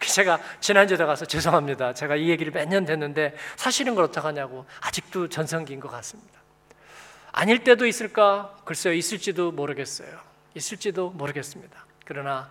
제가 0.00 0.40
지난주에 0.60 0.96
가서 0.98 1.24
죄송합니다. 1.24 1.94
제가 1.94 2.16
이 2.16 2.28
얘기를 2.30 2.52
몇 2.52 2.68
년 2.68 2.84
됐는데 2.84 3.34
사실은 3.56 3.94
걸 3.94 4.04
어떡하냐고 4.04 4.66
아직도 4.80 5.28
전성기인 5.28 5.80
것 5.80 5.88
같습니다. 5.88 6.40
아닐 7.32 7.62
때도 7.64 7.86
있을까? 7.86 8.56
글쎄요, 8.64 8.94
있을지도 8.94 9.52
모르겠어요. 9.52 10.08
있을지도 10.54 11.10
모르겠습니다. 11.10 11.84
그러나 12.06 12.50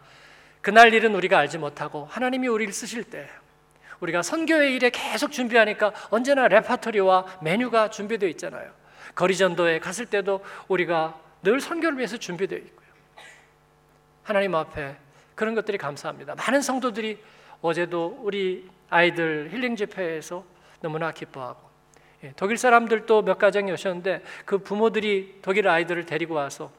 그날 0.62 0.93
일은 0.93 1.15
우리가 1.15 1.39
알지 1.39 1.57
못하고 1.57 2.05
하나님이 2.05 2.47
우리를 2.47 2.71
쓰실 2.74 3.03
때 3.03 3.27
우리가 3.99 4.21
선교의 4.21 4.75
일에 4.75 4.89
계속 4.89 5.31
준비하니까 5.31 5.93
언제나 6.09 6.47
레파토리와 6.47 7.39
메뉴가 7.41 7.89
준비되어 7.89 8.29
있잖아요. 8.29 8.71
거리 9.13 9.35
전도에 9.35 9.79
갔을 9.79 10.05
때도 10.05 10.43
우리가 10.67 11.19
늘 11.43 11.59
선교를 11.59 11.97
위해서 11.97 12.17
준비되어 12.17 12.57
있고요. 12.57 12.87
하나님 14.23 14.55
앞에 14.55 14.95
그런 15.35 15.55
것들이 15.55 15.77
감사합니다. 15.77 16.35
많은 16.35 16.61
성도들이 16.61 17.19
어제도 17.61 18.19
우리 18.21 18.69
아이들 18.89 19.49
힐링 19.51 19.75
집회에서 19.75 20.43
너무나 20.81 21.11
기뻐하고 21.11 21.61
예, 22.23 22.33
독일 22.35 22.57
사람들도 22.57 23.21
몇 23.23 23.37
가정이 23.37 23.71
오셨는데 23.71 24.23
그 24.45 24.57
부모들이 24.57 25.39
독일 25.41 25.67
아이들을 25.67 26.05
데리고 26.05 26.35
와서 26.35 26.71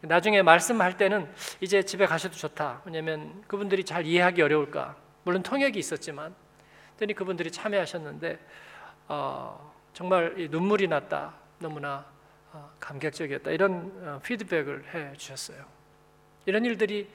나중에 0.00 0.42
말씀할 0.42 0.96
때는 0.96 1.28
이제 1.60 1.82
집에 1.82 2.06
가셔도 2.06 2.36
좋다. 2.36 2.82
왜냐하면 2.84 3.42
그분들이 3.46 3.84
잘 3.84 4.06
이해하기 4.06 4.42
어려울까. 4.42 4.96
물론 5.24 5.42
통역이 5.42 5.78
있었지만, 5.78 6.34
그랬더니 6.96 7.14
그분들이 7.14 7.50
참여하셨는데 7.50 8.38
어, 9.08 9.72
정말 9.92 10.34
눈물이 10.50 10.88
났다. 10.88 11.34
너무나 11.58 12.04
어, 12.52 12.70
감격적이었다. 12.80 13.50
이런 13.50 13.92
어, 14.02 14.20
피드백을 14.22 14.94
해 14.94 15.12
주셨어요. 15.16 15.64
이런 16.46 16.64
일들이 16.64 17.08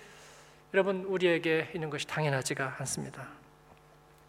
여러분 0.73 1.03
우리에게 1.03 1.71
있는 1.75 1.89
것이 1.89 2.07
당연하지가 2.07 2.75
않습니다. 2.79 3.27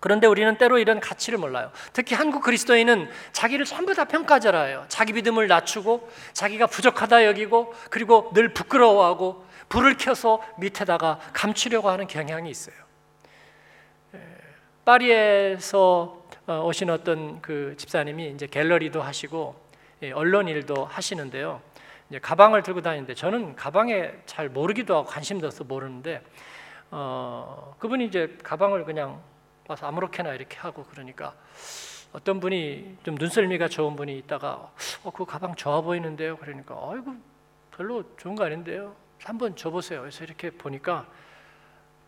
그런데 0.00 0.26
우리는 0.26 0.58
때로 0.58 0.78
이런 0.78 0.98
가치를 0.98 1.38
몰라요. 1.38 1.70
특히 1.92 2.16
한국 2.16 2.42
그리스도인은 2.42 3.08
자기를 3.30 3.64
전부 3.64 3.94
다 3.94 4.04
평가절하예요. 4.04 4.86
자기 4.88 5.12
믿음을 5.12 5.46
낮추고 5.46 6.10
자기가 6.32 6.66
부족하다 6.66 7.26
여기고 7.26 7.72
그리고 7.88 8.32
늘 8.34 8.52
부끄러워하고 8.52 9.46
불을 9.68 9.96
켜서 9.98 10.42
밑에다가 10.58 11.20
감추려고 11.32 11.88
하는 11.88 12.08
경향이 12.08 12.50
있어요. 12.50 12.81
파리에서 14.84 16.22
어, 16.46 16.60
오신 16.64 16.90
어떤 16.90 17.40
그 17.40 17.74
집사님이 17.76 18.30
이제 18.30 18.46
갤러리도 18.46 19.00
하시고 19.00 19.54
언론 20.14 20.48
일도 20.48 20.84
하시는데요. 20.84 21.62
이제 22.08 22.18
가방을 22.18 22.62
들고 22.62 22.82
다니는데 22.82 23.14
저는 23.14 23.54
가방에 23.54 24.12
잘 24.26 24.48
모르기도 24.48 24.96
하고 24.96 25.06
관심도 25.06 25.46
없어 25.46 25.62
모르는데 25.64 26.22
어, 26.90 27.76
그분이 27.78 28.06
이제 28.06 28.36
가방을 28.42 28.84
그냥 28.84 29.22
와서 29.68 29.86
아무렇게나 29.86 30.34
이렇게 30.34 30.58
하고 30.58 30.84
그러니까 30.90 31.34
어떤 32.12 32.40
분이 32.40 32.98
좀 33.04 33.14
눈썰미가 33.14 33.68
좋은 33.68 33.94
분이 33.94 34.18
있다가 34.18 34.72
어, 35.04 35.10
그 35.12 35.24
가방 35.24 35.54
좋아 35.54 35.80
보이는데요. 35.80 36.36
그러니까 36.38 36.74
아이고 36.90 37.14
별로 37.76 38.04
좋은 38.16 38.34
거 38.34 38.44
아닌데요. 38.44 38.96
한번 39.22 39.54
줘보세요. 39.54 40.00
그래서 40.00 40.24
이렇게 40.24 40.50
보니까 40.50 41.06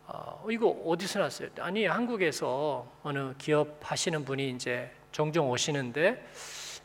어, 0.07 0.45
이거 0.51 0.69
어디서 0.85 1.19
났어요? 1.19 1.49
아니 1.59 1.85
한국에서 1.85 2.85
어느 3.03 3.33
기업 3.37 3.79
하시는 3.81 4.23
분이 4.23 4.49
이제 4.51 4.91
종종 5.11 5.49
오시는데 5.49 6.25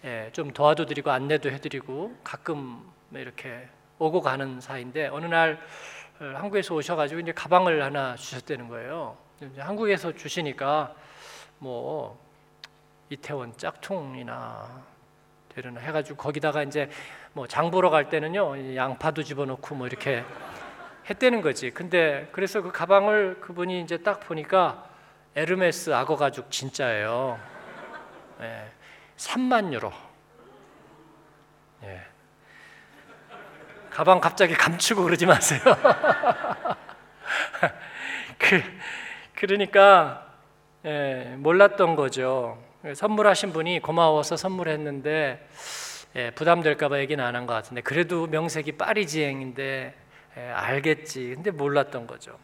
예, 0.04 0.30
좀 0.32 0.50
도와도 0.52 0.86
드리고 0.86 1.10
안내도 1.10 1.50
해드리고 1.50 2.16
가끔 2.24 2.90
이렇게 3.12 3.68
오고 3.98 4.22
가는 4.22 4.60
사이인데 4.60 5.08
어느 5.08 5.26
날 5.26 5.60
어, 6.20 6.24
한국에서 6.36 6.74
오셔가지고 6.74 7.20
이제 7.20 7.32
가방을 7.32 7.82
하나 7.82 8.16
주셨다는 8.16 8.68
거예요. 8.68 9.16
한국에서 9.58 10.12
주시니까 10.14 10.94
뭐 11.58 12.18
이태원 13.10 13.56
짝퉁이나 13.56 14.82
되려나 15.48 15.80
해가지고 15.80 16.16
거기다가 16.16 16.62
이제 16.62 16.88
뭐 17.32 17.46
장 17.46 17.70
보러 17.70 17.90
갈 17.90 18.08
때는요 18.08 18.76
양파도 18.76 19.22
집어넣고 19.22 19.74
뭐 19.74 19.86
이렇게 19.86 20.24
했다는 21.10 21.42
거지. 21.42 21.70
근데 21.70 22.28
그래서 22.32 22.62
그 22.62 22.70
가방을 22.70 23.38
그분이 23.40 23.80
이제 23.82 23.98
딱 23.98 24.20
보니까 24.20 24.84
에르메스 25.34 25.92
악어 25.92 26.16
가죽 26.16 26.50
진짜예요. 26.50 27.38
예, 28.42 28.66
3만 29.16 29.72
유로. 29.72 29.92
예. 31.82 32.00
가방 33.90 34.20
갑자기 34.20 34.54
감추고 34.54 35.02
그러지 35.02 35.26
마세요. 35.26 35.60
그 38.38 38.62
그러니까 39.34 40.26
예, 40.84 41.34
몰랐던 41.38 41.96
거죠. 41.96 42.62
선물하신 42.94 43.52
분이 43.52 43.80
고마워서 43.80 44.36
선물했는데 44.36 45.48
예, 46.16 46.30
부담될까봐 46.30 46.98
얘기는 47.00 47.22
안 47.22 47.34
한 47.34 47.46
것 47.46 47.52
같은데 47.54 47.82
그래도 47.82 48.26
명색이 48.26 48.72
파리지행인데 48.72 49.62
예, 49.62 49.94
알겠지. 50.34 51.34
근데 51.34 51.50
몰랐던 51.50 52.06
거죠. 52.06 52.38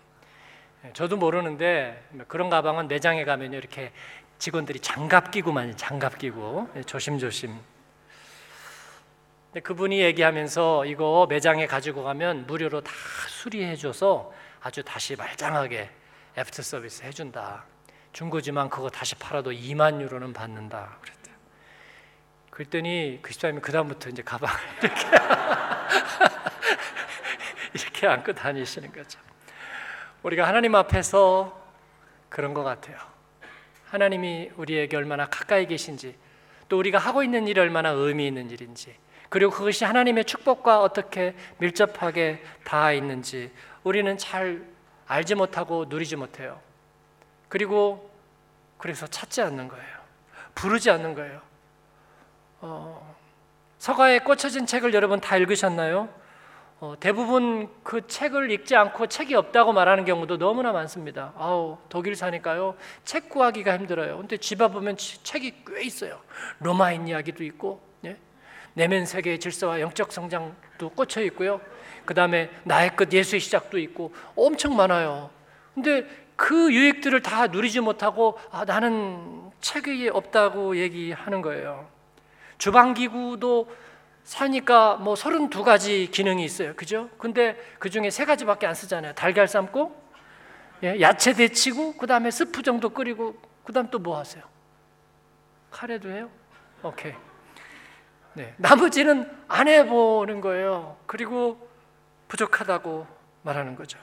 예, 0.84 0.92
저도 0.92 1.16
모르는데 1.16 2.02
그런 2.28 2.50
가방은 2.50 2.88
매장에 2.88 3.24
가면 3.24 3.52
이렇게 3.52 3.92
직원들이 4.38 4.80
장갑 4.80 5.30
끼고만 5.30 5.76
장갑 5.76 6.18
끼고 6.18 6.70
예, 6.76 6.82
조심조심. 6.82 7.56
근데 9.46 9.60
그분이 9.60 10.00
얘기하면서 10.00 10.86
이거 10.86 11.26
매장에 11.28 11.66
가지고 11.66 12.02
가면 12.02 12.46
무료로 12.46 12.82
다 12.82 12.92
수리해줘서 13.28 14.32
아주 14.60 14.82
다시 14.82 15.16
말짱하게 15.16 15.90
애프터 16.36 16.62
서비스 16.62 17.02
해준다. 17.02 17.64
중고지만 18.12 18.68
그거 18.68 18.90
다시 18.90 19.14
팔아도 19.14 19.52
2만 19.52 20.00
유로는 20.00 20.32
받는다. 20.32 20.98
그랬대요. 21.00 21.34
그랬더니 22.50 23.18
그 23.22 23.32
집사님이 23.32 23.60
그 23.60 23.72
다음부터 23.72 24.10
이제 24.10 24.22
가방을 24.22 24.58
이렇게 24.82 25.00
이렇게 27.76 28.06
안고 28.06 28.32
다니시는 28.32 28.92
거죠. 28.92 29.18
우리가 30.22 30.46
하나님 30.46 30.74
앞에서 30.74 31.64
그런 32.28 32.54
것 32.54 32.64
같아요. 32.64 32.96
하나님이 33.86 34.50
우리에게 34.56 34.96
얼마나 34.96 35.26
가까이 35.26 35.66
계신지, 35.66 36.16
또 36.68 36.78
우리가 36.78 36.98
하고 36.98 37.22
있는 37.22 37.46
일이 37.46 37.60
얼마나 37.60 37.90
의미 37.90 38.26
있는 38.26 38.50
일인지, 38.50 38.96
그리고 39.28 39.50
그것이 39.52 39.84
하나님의 39.84 40.24
축복과 40.24 40.82
어떻게 40.82 41.34
밀접하게 41.58 42.42
닿아 42.64 42.92
있는지 42.92 43.52
우리는 43.84 44.16
잘 44.18 44.64
알지 45.06 45.34
못하고 45.34 45.86
누리지 45.88 46.16
못해요. 46.16 46.60
그리고 47.48 48.10
그래서 48.78 49.06
찾지 49.06 49.42
않는 49.42 49.68
거예요. 49.68 49.96
부르지 50.54 50.90
않는 50.90 51.14
거예요. 51.14 51.40
어, 52.60 53.16
서가에 53.78 54.20
꽂혀진 54.20 54.66
책을 54.66 54.94
여러분 54.94 55.20
다 55.20 55.36
읽으셨나요? 55.36 56.08
어, 56.78 56.94
대부분 57.00 57.70
그 57.82 58.06
책을 58.06 58.50
읽지 58.50 58.76
않고 58.76 59.06
책이 59.06 59.34
없다고 59.34 59.72
말하는 59.72 60.04
경우도 60.04 60.36
너무나 60.36 60.72
많습니다. 60.72 61.32
아우 61.38 61.78
독일 61.88 62.14
사니까요 62.14 62.76
책 63.04 63.30
구하기가 63.30 63.78
힘들어요. 63.78 64.18
근데 64.18 64.36
집 64.36 64.60
앞보면 64.60 64.96
책이 64.98 65.64
꽤 65.66 65.82
있어요. 65.82 66.20
로마인 66.58 67.08
이야기도 67.08 67.44
있고 67.44 67.80
예? 68.04 68.18
내면 68.74 69.06
세계의 69.06 69.40
질서와 69.40 69.80
영적 69.80 70.12
성장도 70.12 70.90
꽂혀 70.90 71.22
있고요. 71.22 71.62
그 72.04 72.12
다음에 72.12 72.50
나의 72.64 72.94
끝 72.94 73.10
예수의 73.10 73.40
시작도 73.40 73.78
있고 73.78 74.12
엄청 74.34 74.76
많아요. 74.76 75.30
근데 75.74 76.06
그 76.36 76.70
유익들을 76.70 77.22
다 77.22 77.46
누리지 77.46 77.80
못하고 77.80 78.38
아, 78.50 78.66
나는 78.66 79.50
책이 79.62 80.10
없다고 80.10 80.76
얘기하는 80.76 81.40
거예요. 81.40 81.88
주방 82.58 82.92
기구도 82.92 83.66
사니까 84.26 84.96
뭐 84.96 85.14
32가지 85.14 86.10
기능이 86.10 86.44
있어요. 86.44 86.74
그죠? 86.74 87.08
근데 87.16 87.56
그 87.78 87.88
중에 87.88 88.10
세 88.10 88.24
가지밖에 88.24 88.66
안 88.66 88.74
쓰잖아요. 88.74 89.14
달걀 89.14 89.46
삶고, 89.46 90.04
예, 90.82 91.00
야채 91.00 91.32
데치고, 91.32 91.96
그 91.96 92.08
다음에 92.08 92.32
스프 92.32 92.62
정도 92.62 92.90
끓이고, 92.90 93.40
그 93.64 93.72
다음 93.72 93.88
또 93.88 93.98
뭐 94.00 94.18
하세요? 94.18 94.42
카레도 95.70 96.10
해요? 96.10 96.28
오케이. 96.82 97.14
네. 98.34 98.52
나머지는 98.56 99.30
안 99.46 99.68
해보는 99.68 100.40
거예요. 100.40 100.96
그리고 101.06 101.68
부족하다고 102.26 103.06
말하는 103.42 103.76
거죠. 103.76 103.96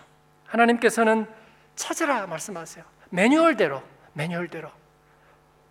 하나님께서는 0.45 1.27
찾으라 1.75 2.27
말씀하세요. 2.27 2.86
매뉴얼대로, 3.09 3.83
매뉴얼대로. 4.13 4.69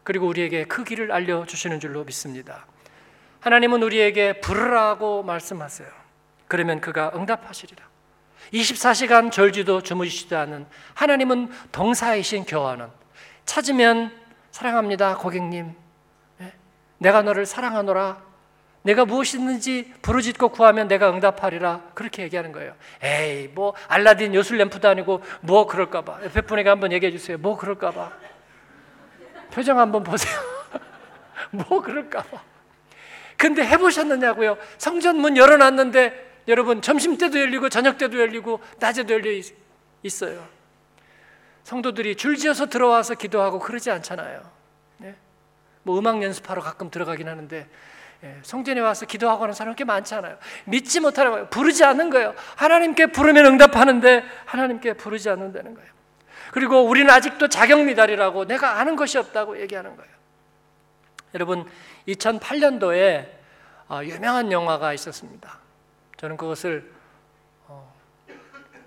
그리고 0.04 0.26
우리에게 0.26 0.64
그 0.64 0.84
길을 0.84 1.10
알려주시는 1.10 1.80
줄로 1.80 2.04
믿습니다. 2.04 2.66
하나님은 3.42 3.82
우리에게 3.82 4.40
부르라고 4.40 5.24
말씀하세요. 5.24 5.88
그러면 6.46 6.80
그가 6.80 7.10
응답하시리라. 7.14 7.84
24시간 8.52 9.32
졸지도 9.32 9.82
주무시지도 9.82 10.38
않은 10.38 10.66
하나님은 10.94 11.50
동사이신 11.72 12.44
교환은 12.44 12.88
찾으면 13.44 14.12
사랑합니다, 14.52 15.16
고객님. 15.16 15.74
예? 16.40 16.52
내가 16.98 17.22
너를 17.22 17.44
사랑하노라. 17.44 18.22
내가 18.82 19.04
무엇이든지 19.04 19.94
부르짖고 20.02 20.50
구하면 20.50 20.86
내가 20.86 21.10
응답하리라. 21.10 21.80
그렇게 21.94 22.22
얘기하는 22.22 22.52
거예요. 22.52 22.74
에이, 23.02 23.48
뭐 23.48 23.74
알라딘 23.88 24.34
요술 24.34 24.58
램프도 24.58 24.88
아니고 24.88 25.20
뭐 25.40 25.66
그럴까 25.66 26.02
봐. 26.02 26.20
옆에 26.22 26.42
분에게 26.42 26.68
한번 26.68 26.92
얘기해 26.92 27.10
주세요. 27.10 27.38
뭐 27.38 27.56
그럴까 27.56 27.90
봐. 27.90 28.12
표정 29.52 29.80
한번 29.80 30.04
보세요. 30.04 30.32
뭐 31.50 31.80
그럴까 31.80 32.22
봐. 32.22 32.51
근데 33.42 33.66
해보셨느냐고요? 33.66 34.56
성전 34.78 35.16
문 35.16 35.36
열어놨는데 35.36 36.42
여러분 36.46 36.80
점심 36.80 37.18
때도 37.18 37.40
열리고 37.40 37.68
저녁 37.70 37.98
때도 37.98 38.20
열리고 38.20 38.60
낮에도 38.78 39.14
열려 39.14 39.32
있어요. 40.04 40.46
성도들이 41.64 42.14
줄지어서 42.14 42.66
들어와서 42.66 43.16
기도하고 43.16 43.58
그러지 43.58 43.90
않잖아요. 43.90 44.48
네? 44.98 45.16
뭐 45.82 45.98
음악 45.98 46.22
연습하러 46.22 46.62
가끔 46.62 46.88
들어가긴 46.88 47.28
하는데 47.28 47.66
예, 48.22 48.38
성전에 48.44 48.80
와서 48.80 49.06
기도하고 49.06 49.42
하는 49.42 49.54
사람 49.54 49.74
꽤 49.74 49.82
많잖아요. 49.82 50.38
믿지 50.66 51.00
못하는 51.00 51.32
거예요. 51.32 51.48
부르지 51.48 51.82
않는 51.82 52.10
거예요. 52.10 52.36
하나님께 52.54 53.06
부르면 53.06 53.44
응답하는데 53.46 54.22
하나님께 54.44 54.92
부르지 54.92 55.28
않는다는 55.28 55.74
거예요. 55.74 55.90
그리고 56.52 56.84
우리는 56.84 57.10
아직도 57.10 57.48
자격 57.48 57.82
미달이라고 57.82 58.44
내가 58.44 58.78
아는 58.78 58.94
것이 58.94 59.18
없다고 59.18 59.60
얘기하는 59.60 59.96
거예요. 59.96 60.12
여러분 61.34 61.66
2008년도에 62.08 63.28
어, 63.88 64.00
유명한 64.04 64.52
영화가 64.52 64.92
있었습니다. 64.94 65.58
저는 66.16 66.36
그것을 66.36 66.92
어, 67.66 67.92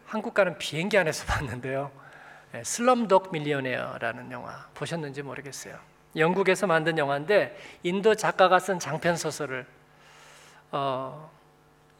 한국 0.05 0.33
가는 0.33 0.57
비행기 0.57 0.97
안에서 0.97 1.25
봤는데요. 1.31 1.91
예, 2.53 2.63
슬럼독 2.63 3.31
밀리어네어라는 3.31 4.31
영화 4.31 4.67
보셨는지 4.73 5.21
모르겠어요. 5.21 5.77
영국에서 6.15 6.65
만든 6.67 6.97
영화인데 6.97 7.57
인도 7.83 8.15
작가가 8.15 8.59
쓴 8.59 8.79
장편 8.79 9.17
소설을 9.17 9.65
어, 10.71 11.31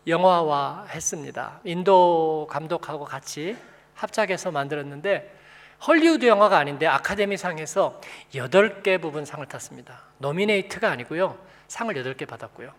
영화화 0.08 0.86
했습니다. 0.90 1.60
인도 1.64 2.48
감독하고 2.50 3.06
같이 3.06 3.58
합작해서 3.96 4.52
만들었는데 4.52 5.45
헐리우드 5.86 6.26
영화가 6.26 6.58
아닌데 6.58 6.88
아카데미상에서 6.88 8.02
8개 8.34 9.02
부분 9.02 9.26
상을 9.26 9.46
탔습니다. 9.46 10.02
노미네이트가 10.20 10.90
아니고요. 10.90 11.38
상을 11.68 11.94
8개 11.94 12.28
받았고요. 12.28 12.72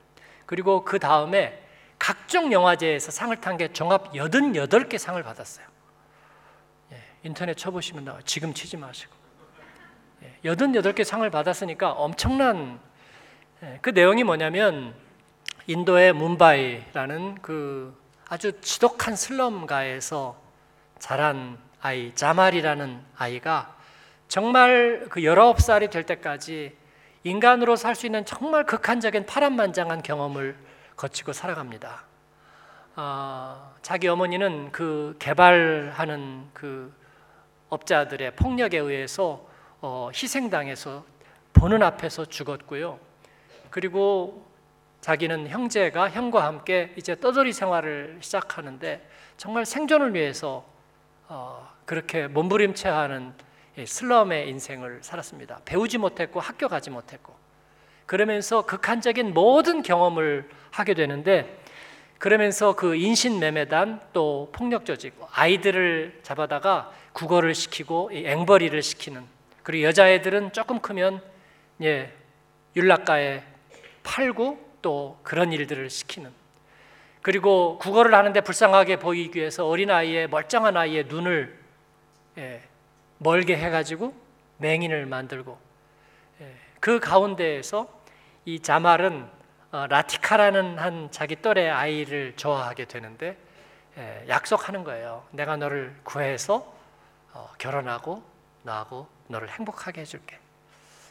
그리고 0.46 0.84
그 0.84 0.98
다음에 0.98 1.62
각종 1.98 2.52
영화제에서 2.52 3.10
상을 3.10 3.34
탄 3.40 3.56
게 3.56 3.72
종합 3.72 4.12
88개 4.12 4.98
상을 4.98 5.20
받았어요. 5.22 5.66
예, 6.92 7.02
인터넷 7.22 7.56
쳐보시면 7.56 8.04
나와요. 8.04 8.22
지금 8.24 8.52
치지 8.54 8.76
마시고. 8.76 9.14
88개 10.44 11.04
상을 11.04 11.28
받았으니까 11.28 11.92
엄청난 11.92 12.80
예, 13.62 13.78
그 13.82 13.90
내용이 13.90 14.24
뭐냐면 14.24 14.94
인도의 15.66 16.12
문바이라는 16.12 17.36
그 17.42 17.96
아주 18.28 18.60
지독한 18.60 19.16
슬럼가에서 19.16 20.36
자란 20.98 21.58
아이 21.86 22.12
자말이라는 22.16 23.00
아이가 23.16 23.76
정말 24.26 25.06
그 25.08 25.20
19살이 25.20 25.88
될 25.88 26.02
때까지 26.02 26.76
인간으로 27.22 27.76
살 27.76 27.94
수 27.94 28.06
있는 28.06 28.24
정말 28.24 28.66
극한적인 28.66 29.24
파란만장한 29.24 30.02
경험을 30.02 30.56
거치고 30.96 31.32
살아갑니다. 31.32 32.02
어, 32.96 33.72
자기 33.82 34.08
어머니는 34.08 34.72
그 34.72 35.14
개발하는 35.20 36.48
그 36.52 36.92
업자들의 37.68 38.34
폭력에 38.34 38.78
의해서 38.78 39.46
어, 39.80 40.10
희생당해서 40.12 41.04
보는 41.52 41.84
앞에서 41.84 42.24
죽었고요. 42.24 42.98
그리고 43.70 44.44
자기는 45.02 45.50
형제가 45.50 46.10
형과 46.10 46.46
함께 46.46 46.92
이제 46.96 47.14
떠돌이 47.14 47.52
생활을 47.52 48.18
시작하는데 48.22 49.08
정말 49.36 49.64
생존을 49.64 50.14
위해서 50.14 50.74
어, 51.28 51.68
그렇게 51.84 52.26
몸부림쳐하는 52.28 53.32
슬럼의 53.84 54.48
인생을 54.48 55.00
살았습니다. 55.02 55.60
배우지 55.64 55.98
못했고 55.98 56.40
학교 56.40 56.68
가지 56.68 56.90
못했고 56.90 57.34
그러면서 58.06 58.62
극한적인 58.62 59.34
모든 59.34 59.82
경험을 59.82 60.48
하게 60.70 60.94
되는데 60.94 61.60
그러면서 62.18 62.74
그 62.74 62.94
인신매매단 62.94 64.00
또 64.12 64.48
폭력 64.52 64.86
조직 64.86 65.14
아이들을 65.32 66.20
잡아다가 66.22 66.92
국어를 67.12 67.54
시키고 67.54 68.10
앵벌이를 68.12 68.82
시키는 68.82 69.22
그리고 69.62 69.86
여자애들은 69.88 70.52
조금 70.52 70.80
크면 70.80 71.20
예, 71.82 72.12
율락가에 72.74 73.42
팔고 74.02 74.58
또 74.80 75.18
그런 75.22 75.52
일들을 75.52 75.90
시키는 75.90 76.30
그리고 77.26 77.76
국어를 77.78 78.14
하는데 78.14 78.40
불쌍하게 78.40 79.00
보이기 79.00 79.40
위해서 79.40 79.66
어린 79.66 79.90
아이의 79.90 80.28
멀쩡한 80.28 80.76
아이의 80.76 81.06
눈을 81.06 81.58
예, 82.38 82.62
멀게 83.18 83.56
해가지고 83.56 84.14
맹인을 84.58 85.06
만들고 85.06 85.58
예, 86.40 86.54
그 86.78 87.00
가운데에서 87.00 87.88
이 88.44 88.60
자말은 88.60 89.28
어, 89.72 89.86
라티카라는 89.88 90.78
한 90.78 91.10
자기 91.10 91.34
또래 91.42 91.68
아이를 91.68 92.34
좋아하게 92.36 92.84
되는데 92.84 93.36
예, 93.98 94.24
약속하는 94.28 94.84
거예요. 94.84 95.24
내가 95.32 95.56
너를 95.56 95.96
구해서 96.04 96.72
어, 97.32 97.50
결혼하고 97.58 98.22
나하고 98.62 99.08
너를 99.26 99.50
행복하게 99.50 100.02
해줄게. 100.02 100.38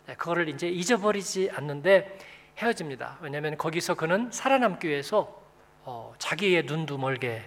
네, 0.06 0.16
그거를 0.16 0.48
이제 0.48 0.70
잊어버리지 0.70 1.52
않는데 1.54 2.18
헤어집니다. 2.58 3.18
왜냐하면 3.20 3.58
거기서 3.58 3.96
그는 3.96 4.32
살아남기 4.32 4.88
위해서 4.88 5.44
어, 5.86 6.14
자기의 6.18 6.64
눈도 6.64 6.98
멀게 6.98 7.44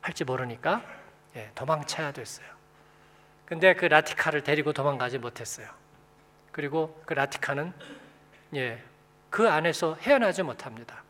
할지 0.00 0.24
모르니까 0.24 0.82
예, 1.36 1.50
도망쳐야 1.54 2.12
됐어요. 2.12 2.46
근데 3.44 3.74
그 3.74 3.84
라티카를 3.84 4.42
데리고 4.42 4.72
도망가지 4.72 5.18
못했어요. 5.18 5.68
그리고 6.50 7.00
그 7.04 7.12
라티카는 7.12 7.72
예, 8.56 8.82
그 9.28 9.48
안에서 9.48 9.96
헤어나지 10.00 10.42
못합니다. 10.42 11.02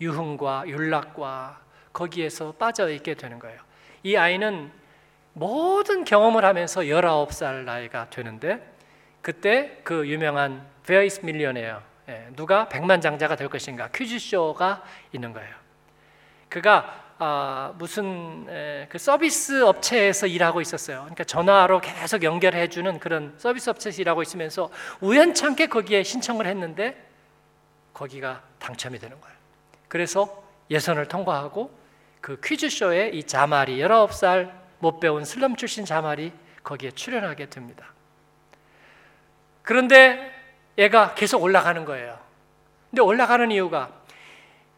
유흥과 0.00 0.64
율락과 0.66 1.60
거기에서 1.92 2.52
빠져 2.52 2.90
있게 2.90 3.14
되는 3.14 3.38
거예요. 3.38 3.60
이 4.02 4.16
아이는 4.16 4.72
모든 5.34 6.04
경험을 6.04 6.44
하면서 6.44 6.80
19살 6.80 7.64
나이가 7.64 8.08
되는데 8.08 8.74
그때 9.20 9.80
그 9.84 10.08
유명한 10.08 10.66
is 10.88 11.20
Millionaire 11.20 11.80
예, 12.08 12.28
누가 12.34 12.68
백만장자가 12.68 13.36
될 13.36 13.48
것인가 13.48 13.88
퀴즈쇼가 13.88 14.82
있는 15.12 15.32
거예요. 15.32 15.63
그가 16.54 17.02
아, 17.18 17.72
무슨 17.78 18.46
에, 18.48 18.86
그 18.88 18.96
서비스 18.96 19.64
업체에서 19.64 20.28
일하고 20.28 20.60
있었어요. 20.60 21.00
그러니까 21.00 21.24
전화로 21.24 21.80
계속 21.80 22.22
연결해 22.22 22.68
주는 22.68 23.00
그런 23.00 23.34
서비스 23.38 23.70
업체에서 23.70 24.00
일하고 24.00 24.22
있으면서 24.22 24.70
우연찮게 25.00 25.66
거기에 25.66 26.04
신청을 26.04 26.46
했는데 26.46 27.08
거기가 27.92 28.40
당첨이 28.60 29.00
되는 29.00 29.20
거예요. 29.20 29.36
그래서 29.88 30.44
예선을 30.70 31.08
통과하고 31.08 31.76
그 32.20 32.38
퀴즈쇼에 32.40 33.08
이 33.08 33.24
자말이 33.24 33.78
19살 33.78 34.52
못 34.78 35.00
배운 35.00 35.24
슬럼 35.24 35.56
출신 35.56 35.84
자말이 35.84 36.32
거기에 36.62 36.92
출연하게 36.92 37.50
됩니다. 37.50 37.86
그런데 39.62 40.32
얘가 40.78 41.14
계속 41.14 41.42
올라가는 41.42 41.84
거예요. 41.84 42.16
근데 42.90 43.02
올라가는 43.02 43.50
이유가 43.50 44.03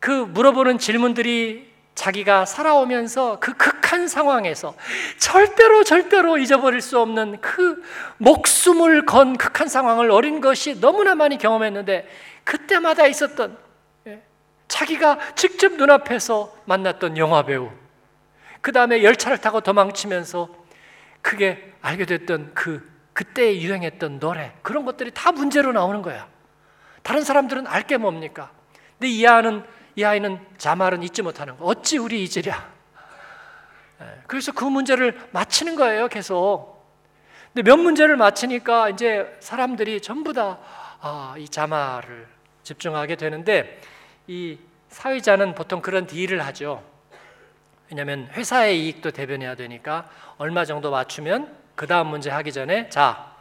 그 0.07 0.13
물어보는 0.13 0.79
질문들이 0.79 1.69
자기가 1.97 2.45
살아오면서 2.45 3.41
그 3.41 3.55
극한 3.55 4.07
상황에서 4.07 4.77
절대로 5.19 5.83
절대로 5.83 6.39
잊어버릴 6.39 6.81
수 6.81 7.01
없는 7.01 7.41
그 7.41 7.83
목숨을 8.19 9.05
건 9.05 9.37
극한 9.37 9.67
상황을 9.67 10.13
어린 10.13 10.41
것이 10.41 10.79
너무나 10.79 11.17
많이 11.17 11.39
경험했는데 11.39 12.09
그때마다 12.45 13.09
있었던 13.09 13.59
예, 14.07 14.23
자기가 14.69 15.19
직접 15.35 15.73
눈앞에서 15.73 16.57
만났던 16.67 17.19
영화 17.19 17.43
배우 17.43 17.73
그 18.61 18.71
다음에 18.71 19.03
열차를 19.03 19.39
타고 19.39 19.61
도망치면서 19.61 20.49
크게 21.21 21.73
알게 21.83 22.07
됐던 22.07 22.53
그 22.55 22.89
그때 23.13 23.61
유행했던 23.61 24.21
노래 24.21 24.53
그런 24.63 24.85
것들이 24.85 25.11
다 25.13 25.33
문제로 25.33 25.73
나오는 25.73 26.01
거야. 26.01 26.29
다른 27.03 27.25
사람들은 27.25 27.67
알게 27.67 27.97
뭡니까? 27.97 28.53
근데 29.01 29.09
이 29.09 29.27
아이는 29.27 29.65
이 29.97 30.05
아이는 30.05 30.39
자말은 30.59 31.03
잊지 31.03 31.23
못하는 31.23 31.57
거. 31.57 31.65
어찌 31.65 31.97
우리 31.97 32.23
잊으랴? 32.23 32.69
예, 34.03 34.05
그래서 34.27 34.53
그 34.53 34.65
문제를 34.65 35.19
맞히는 35.33 35.75
거예요, 35.75 36.09
계속. 36.09 36.77
근데 37.53 37.69
몇 37.69 37.79
문제를 37.79 38.19
맞히니까 38.19 38.91
이제 38.91 39.35
사람들이 39.41 40.03
전부 40.03 40.35
다이 40.35 40.55
아, 41.01 41.35
자말을 41.51 42.29
집중하게 42.63 43.17
되는데 43.17 43.81
이 44.27 44.59
사회자는 44.91 45.55
보통 45.55 45.81
그런 45.81 46.07
딜을 46.07 46.45
하죠. 46.45 46.85
왜냐하면 47.91 48.29
회사의 48.33 48.85
이익도 48.85 49.13
대변해야 49.13 49.55
되니까 49.55 50.11
얼마 50.37 50.67
정도 50.67 50.91
맞추면 50.91 51.57
그 51.75 51.87
다음 51.87 52.09
문제 52.09 52.29
하기 52.29 52.53
전에 52.53 52.91
자 52.91 53.33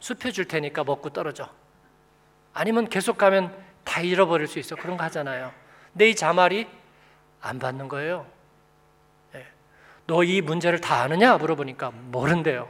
수표 0.00 0.30
줄 0.30 0.46
테니까 0.46 0.84
먹고 0.84 1.10
떨어져. 1.10 1.48
아니면 2.52 2.90
계속 2.90 3.16
가면 3.16 3.56
다 3.84 4.02
잃어버릴 4.02 4.46
수 4.46 4.58
있어. 4.58 4.76
그런 4.76 4.98
거 4.98 5.04
하잖아요. 5.04 5.61
근데 5.92 6.10
이 6.10 6.16
자말이 6.16 6.66
안 7.40 7.58
받는 7.58 7.88
거예요. 7.88 8.26
예. 9.34 9.46
너이 10.06 10.40
문제를 10.40 10.80
다 10.80 11.02
아느냐 11.02 11.36
물어보니까 11.36 11.90
모른대요. 11.90 12.68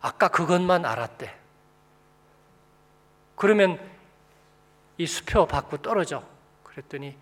아까 0.00 0.28
그것만 0.28 0.84
알았대. 0.84 1.34
그러면 3.36 3.80
이 4.96 5.06
수표 5.06 5.46
받고 5.46 5.78
떨어져. 5.78 6.22
그랬더니 6.62 7.16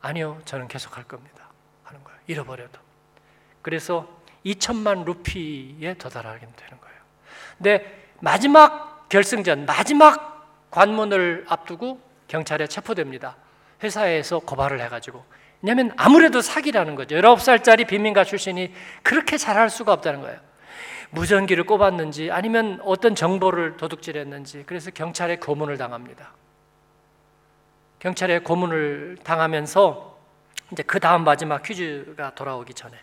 아니요, 0.00 0.40
저는 0.44 0.68
계속 0.68 0.96
할 0.96 1.04
겁니다. 1.04 1.48
하는 1.84 2.02
거예요. 2.04 2.18
잃어버려도. 2.26 2.78
그래서 3.62 4.08
2천만 4.46 5.04
루피에 5.04 5.94
도달하게 5.94 6.46
되는 6.56 6.80
거예요. 6.80 7.00
근데 7.58 8.10
마지막 8.20 9.08
결승전, 9.08 9.66
마지막 9.66 10.70
관문을 10.70 11.44
앞두고 11.48 12.00
경찰에 12.28 12.66
체포됩니다. 12.66 13.36
회사에서 13.82 14.38
고발을 14.40 14.80
해가지고. 14.82 15.24
왜냐하면 15.62 15.92
아무래도 15.96 16.40
사기라는 16.40 16.94
거죠. 16.94 17.16
19살짜리 17.16 17.86
빈민가 17.86 18.24
출신이 18.24 18.72
그렇게 19.02 19.36
잘할 19.36 19.70
수가 19.70 19.92
없다는 19.92 20.20
거예요. 20.20 20.38
무전기를 21.10 21.64
꼽았는지 21.64 22.30
아니면 22.30 22.80
어떤 22.84 23.14
정보를 23.14 23.76
도둑질했는지 23.76 24.64
그래서 24.66 24.90
경찰에 24.90 25.36
고문을 25.36 25.76
당합니다. 25.76 26.32
경찰에 27.98 28.38
고문을 28.40 29.18
당하면서 29.22 30.18
이제 30.72 30.82
그 30.84 31.00
다음 31.00 31.24
마지막 31.24 31.62
퀴즈가 31.62 32.34
돌아오기 32.34 32.74
전에 32.74 32.96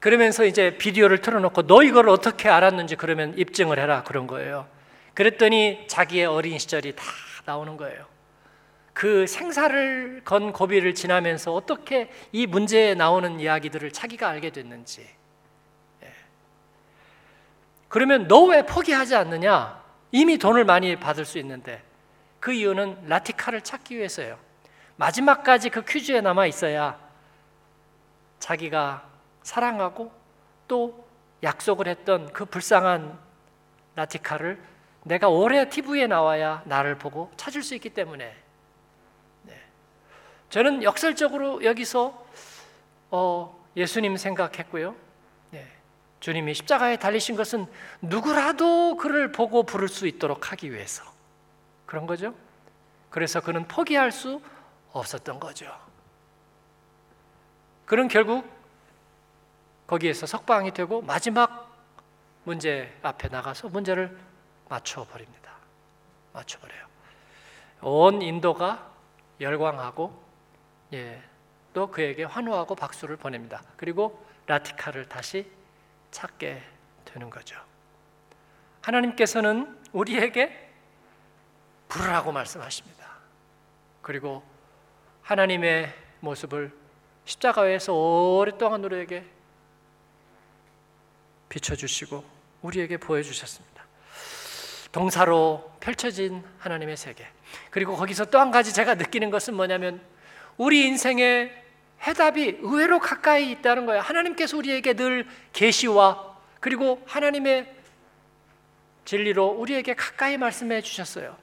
그러면서 0.00 0.46
이제 0.46 0.78
비디오를 0.78 1.20
틀어놓고 1.20 1.66
너 1.66 1.82
이걸 1.82 2.08
어떻게 2.08 2.48
알았는지 2.48 2.96
그러면 2.96 3.36
입증을 3.36 3.78
해라 3.78 4.02
그런 4.02 4.26
거예요. 4.26 4.66
그랬더니 5.14 5.84
자기의 5.88 6.24
어린 6.24 6.58
시절이 6.58 6.96
다 6.96 7.04
나오는 7.44 7.76
거예요. 7.76 8.06
그 9.00 9.26
생사를 9.26 10.20
건 10.26 10.52
고비를 10.52 10.94
지나면서 10.94 11.54
어떻게 11.54 12.10
이 12.32 12.46
문제에 12.46 12.94
나오는 12.94 13.40
이야기들을 13.40 13.92
자기가 13.92 14.28
알게 14.28 14.50
됐는지. 14.50 15.08
예. 16.02 16.12
그러면 17.88 18.28
너 18.28 18.44
왜 18.44 18.66
포기하지 18.66 19.16
않느냐? 19.16 19.82
이미 20.12 20.36
돈을 20.36 20.66
많이 20.66 20.96
받을 20.96 21.24
수 21.24 21.38
있는데 21.38 21.82
그 22.40 22.52
이유는 22.52 23.06
라티카를 23.06 23.62
찾기 23.62 23.96
위해서예요. 23.96 24.38
마지막까지 24.96 25.70
그 25.70 25.82
퀴즈에 25.82 26.20
남아 26.20 26.44
있어야 26.44 26.98
자기가 28.38 29.08
사랑하고 29.42 30.12
또 30.68 31.08
약속을 31.42 31.88
했던 31.88 32.30
그 32.34 32.44
불쌍한 32.44 33.18
라티카를 33.96 34.62
내가 35.04 35.30
오래 35.30 35.70
TV에 35.70 36.06
나와야 36.06 36.60
나를 36.66 36.98
보고 36.98 37.32
찾을 37.38 37.62
수 37.62 37.74
있기 37.74 37.88
때문에 37.88 38.26
네. 38.26 38.49
저는 40.50 40.82
역설적으로 40.82 41.64
여기서 41.64 42.26
어, 43.10 43.66
예수님 43.76 44.16
생각했고요. 44.16 44.94
네. 45.50 45.66
주님이 46.18 46.54
십자가에 46.54 46.96
달리신 46.96 47.36
것은 47.36 47.66
누구라도 48.02 48.96
그를 48.96 49.32
보고 49.32 49.62
부를 49.62 49.88
수 49.88 50.06
있도록 50.06 50.52
하기 50.52 50.72
위해서 50.72 51.04
그런 51.86 52.06
거죠. 52.06 52.34
그래서 53.10 53.40
그는 53.40 53.66
포기할 53.66 54.12
수 54.12 54.40
없었던 54.92 55.40
거죠. 55.40 55.66
그는 57.86 58.08
결국 58.08 58.48
거기에서 59.86 60.26
석방이 60.26 60.72
되고 60.72 61.00
마지막 61.02 61.68
문제 62.44 62.96
앞에 63.02 63.28
나가서 63.28 63.68
문제를 63.68 64.16
맞춰 64.68 65.04
버립니다. 65.04 65.52
맞춰 66.32 66.58
버려요. 66.60 66.86
온 67.82 68.22
인도가 68.22 68.90
열광하고 69.40 70.29
예, 70.92 71.22
또 71.72 71.90
그에게 71.90 72.24
환호하고 72.24 72.74
박수를 72.74 73.16
보냅니다. 73.16 73.62
그리고 73.76 74.24
라티카를 74.46 75.08
다시 75.08 75.46
찾게 76.10 76.62
되는 77.04 77.30
거죠. 77.30 77.56
하나님께서는 78.82 79.78
우리에게 79.92 80.68
부르라고 81.88 82.32
말씀하십니다. 82.32 83.06
그리고 84.02 84.42
하나님의 85.22 85.92
모습을 86.20 86.72
십자가에서 87.24 87.92
오랫동안 87.92 88.84
우리에게 88.84 89.24
비춰주시고 91.48 92.24
우리에게 92.62 92.96
보여주셨습니다. 92.96 93.84
동사로 94.92 95.72
펼쳐진 95.80 96.44
하나님의 96.58 96.96
세계. 96.96 97.26
그리고 97.70 97.96
거기서 97.96 98.26
또 98.26 98.38
한 98.38 98.50
가지 98.50 98.72
제가 98.72 98.94
느끼는 98.96 99.30
것은 99.30 99.54
뭐냐면 99.54 100.00
우리 100.60 100.86
인생의 100.88 101.50
해답이 102.02 102.58
의외로 102.60 102.98
가까이 102.98 103.50
있다는 103.50 103.86
거예요. 103.86 104.02
하나님께서 104.02 104.58
우리에게 104.58 104.92
늘 104.92 105.26
계시와 105.54 106.36
그리고 106.60 107.00
하나님의 107.06 107.66
진리로 109.06 109.46
우리에게 109.46 109.94
가까이 109.94 110.36
말씀해 110.36 110.82
주셨어요. 110.82 111.34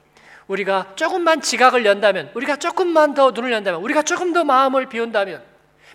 우리가 0.46 0.92
조금만 0.94 1.40
지각을 1.40 1.84
연다면, 1.84 2.30
우리가 2.34 2.56
조금만 2.56 3.14
더 3.14 3.32
눈을 3.32 3.50
연다면, 3.50 3.82
우리가 3.82 4.02
조금 4.02 4.32
더 4.32 4.44
마음을 4.44 4.88
비운다면, 4.88 5.42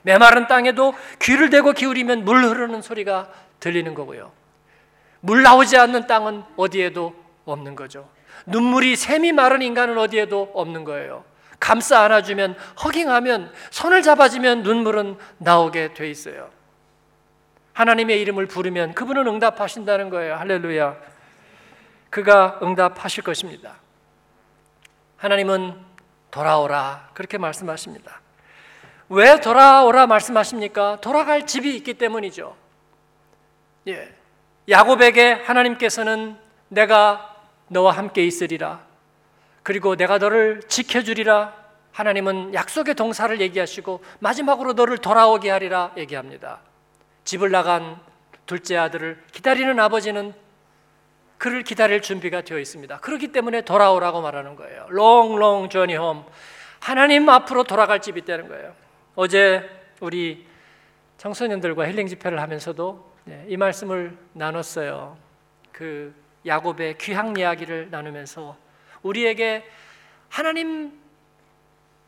메마른 0.01 0.47
땅에도 0.47 0.93
귀를 1.21 1.49
대고 1.49 1.71
기울이면 1.71 2.25
물 2.25 2.43
흐르는 2.43 2.81
소리가 2.81 3.31
들리는 3.61 3.93
거고요. 3.93 4.33
물 5.21 5.43
나오지 5.43 5.77
않는 5.77 6.07
땅은 6.07 6.43
어디에도 6.57 7.15
없는 7.45 7.77
거죠. 7.77 8.09
눈물이 8.47 8.97
샘이 8.97 9.31
마른 9.31 9.61
인간은 9.61 9.97
어디에도 9.97 10.51
없는 10.53 10.83
거예요. 10.83 11.23
감싸 11.63 12.01
안아주면 12.01 12.57
허깅하면 12.83 13.53
손을 13.71 14.01
잡아주면 14.01 14.63
눈물은 14.63 15.17
나오게 15.37 15.93
돼 15.93 16.09
있어요. 16.09 16.49
하나님의 17.71 18.19
이름을 18.19 18.47
부르면 18.47 18.93
그분은 18.93 19.25
응답하신다는 19.27 20.09
거예요. 20.09 20.35
할렐루야. 20.35 20.97
그가 22.09 22.59
응답하실 22.61 23.23
것입니다. 23.23 23.77
하나님은 25.15 25.79
돌아오라 26.31 27.11
그렇게 27.13 27.37
말씀하십니다. 27.37 28.19
왜 29.07 29.39
돌아오라 29.39 30.05
말씀하십니까? 30.05 30.97
돌아갈 30.99 31.47
집이 31.47 31.77
있기 31.77 31.93
때문이죠. 31.93 32.57
예. 33.87 34.13
야곱에게 34.67 35.31
하나님께서는 35.31 36.37
내가 36.67 37.37
너와 37.69 37.93
함께 37.93 38.25
있으리라. 38.25 38.92
그리고 39.63 39.95
내가 39.95 40.17
너를 40.17 40.61
지켜주리라. 40.67 41.63
하나님은 41.93 42.53
약속의 42.53 42.95
동사를 42.95 43.39
얘기하시고 43.39 44.03
마지막으로 44.19 44.73
너를 44.73 44.97
돌아오게 44.97 45.49
하리라 45.49 45.91
얘기합니다. 45.95 46.59
집을 47.23 47.51
나간 47.51 47.97
둘째 48.45 48.77
아들을 48.77 49.23
기다리는 49.31 49.79
아버지는 49.79 50.33
그를 51.37 51.63
기다릴 51.63 52.01
준비가 52.01 52.41
되어 52.41 52.57
있습니다. 52.57 52.97
그렇기 52.99 53.31
때문에 53.31 53.61
돌아오라고 53.61 54.21
말하는 54.21 54.55
거예요. 54.55 54.87
Long, 54.89 55.35
long 55.35 55.69
journey 55.69 56.01
home. 56.01 56.23
하나님 56.79 57.29
앞으로 57.29 57.63
돌아갈 57.63 58.01
집이 58.01 58.21
있다는 58.21 58.47
거예요. 58.47 58.73
어제 59.15 59.69
우리 59.99 60.47
청소년들과 61.17 61.87
힐링 61.87 62.07
집회를 62.07 62.41
하면서도 62.41 63.13
네, 63.25 63.45
이 63.47 63.55
말씀을 63.55 64.17
나눴어요. 64.33 65.17
그 65.71 66.13
야곱의 66.45 66.97
귀향 66.97 67.37
이야기를 67.37 67.89
나누면서 67.91 68.62
우리에게 69.03 69.63
하나님 70.29 70.99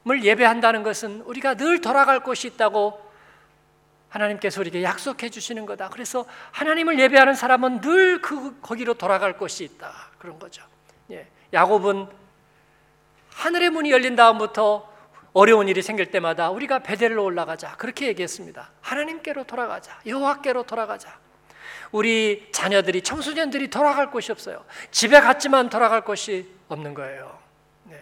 예배한다는 0.08 0.84
것은 0.84 1.22
우리가 1.22 1.56
늘 1.56 1.82
돌아갈 1.82 2.22
곳이 2.22 2.48
있다고 2.48 3.04
하나님께서 4.10 4.62
우리에게 4.62 4.84
약속해 4.84 5.30
주시는 5.30 5.66
거다. 5.66 5.90
그래서 5.90 6.26
하나님을 6.52 7.00
예배하는 7.00 7.36
사람은 7.36 7.82
늘 7.82 8.22
그 8.22 8.60
거기로 8.62 8.96
돌아갈 8.96 9.38
곳이 9.38 9.64
있다. 9.64 9.92
그런 10.18 10.40
거죠. 10.40 10.64
예. 11.12 11.28
야곱은 11.54 12.08
하늘의 13.32 13.70
문이 13.70 13.92
열린 13.92 14.16
다음부터 14.16 14.92
어려운 15.34 15.68
일이 15.68 15.82
생길 15.82 16.12
때마다 16.12 16.50
우리가 16.50 16.80
베델로 16.80 17.24
올라가자. 17.24 17.76
그렇게 17.76 18.08
얘기했습니다. 18.08 18.72
하나님께로 18.82 19.44
돌아가자. 19.44 20.00
여호와께로 20.06 20.64
돌아가자. 20.64 21.20
우리 21.96 22.46
자녀들이 22.52 23.02
청소년들이 23.04 23.70
돌아갈 23.70 24.12
곳이 24.12 24.30
없어요. 24.30 24.66
집에 24.92 25.22
갔지만 25.22 25.70
돌아갈 25.70 26.02
곳이 26.02 26.46
없는 26.68 26.94
거예요. 26.94 27.40
네. 27.86 27.98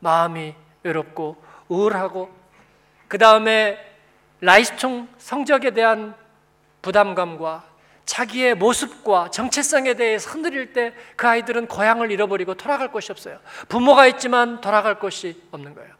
마음이 0.00 0.54
외롭고 0.82 1.42
우울하고 1.68 2.30
그 3.08 3.16
다음에 3.16 3.78
라이스총 4.42 5.08
성적에 5.16 5.70
대한 5.70 6.14
부담감과 6.82 7.64
자기의 8.04 8.56
모습과 8.56 9.30
정체성에 9.30 9.94
대해서 9.94 10.30
흔들릴 10.30 10.74
때 10.74 10.92
그 11.16 11.26
아이들은 11.26 11.66
고향을 11.66 12.10
잃어버리고 12.10 12.54
돌아갈 12.54 12.92
곳이 12.92 13.10
없어요. 13.10 13.38
부모가 13.70 14.06
있지만 14.08 14.60
돌아갈 14.60 14.98
곳이 14.98 15.42
없는 15.50 15.74
거예요. 15.74 15.94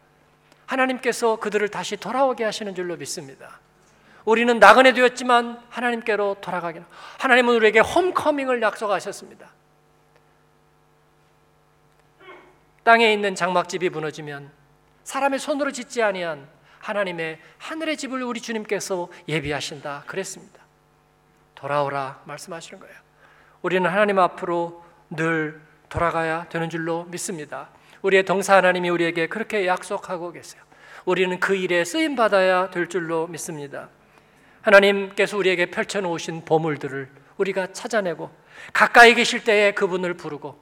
하나님께서 0.67 1.37
그들을 1.37 1.67
다시 1.71 1.97
돌아오게 1.97 2.45
하시는 2.45 2.75
줄로 2.75 2.99
믿습니다. 2.99 3.61
우리는 4.25 4.59
나그네 4.59 4.93
되었지만 4.93 5.63
하나님께로 5.69 6.37
돌아가기는 6.41 6.87
하나님은 7.19 7.55
우리에게 7.57 7.81
홈커밍을 7.81 8.61
약속하셨습니다. 8.63 9.51
땅에 12.83 13.13
있는 13.13 13.35
장막집이 13.35 13.91
무너지면 13.91 14.51
사람의 15.05 15.39
손으로 15.39 15.71
짓지 15.71 16.03
아니한 16.03 16.49
하나님의 16.81 17.39
하늘의 17.59 17.97
집을 17.97 18.23
우리 18.23 18.41
주님께서 18.41 19.09
예비하신다 19.29 20.05
그랬습니다. 20.07 20.61
돌아오라 21.55 22.23
말씀하시는 22.25 22.81
거예요. 22.81 22.97
우리는 23.63 23.89
하나님 23.89 24.19
앞으로 24.19 24.83
늘 25.11 25.61
돌아가야 25.89 26.45
되는 26.49 26.71
줄로 26.71 27.05
믿습니다. 27.05 27.69
우리의 28.03 28.25
동사 28.25 28.57
하나님이 28.57 28.89
우리에게 28.89 29.27
그렇게 29.27 29.67
약속하고 29.67 30.33
계세요. 30.33 30.63
우리는 31.05 31.39
그 31.39 31.55
일에 31.55 31.85
쓰임 31.85 32.17
받아야 32.17 32.71
될 32.71 32.89
줄로 32.89 33.27
믿습니다. 33.27 33.89
하나님께서 34.63 35.37
우리에게 35.37 35.67
펼쳐 35.71 36.01
놓으신 36.01 36.45
보물들을 36.45 37.11
우리가 37.39 37.73
찾아내고 37.73 38.31
가까이 38.73 39.15
계실 39.15 39.43
때에 39.45 39.73
그분을 39.73 40.15
부르고 40.15 40.61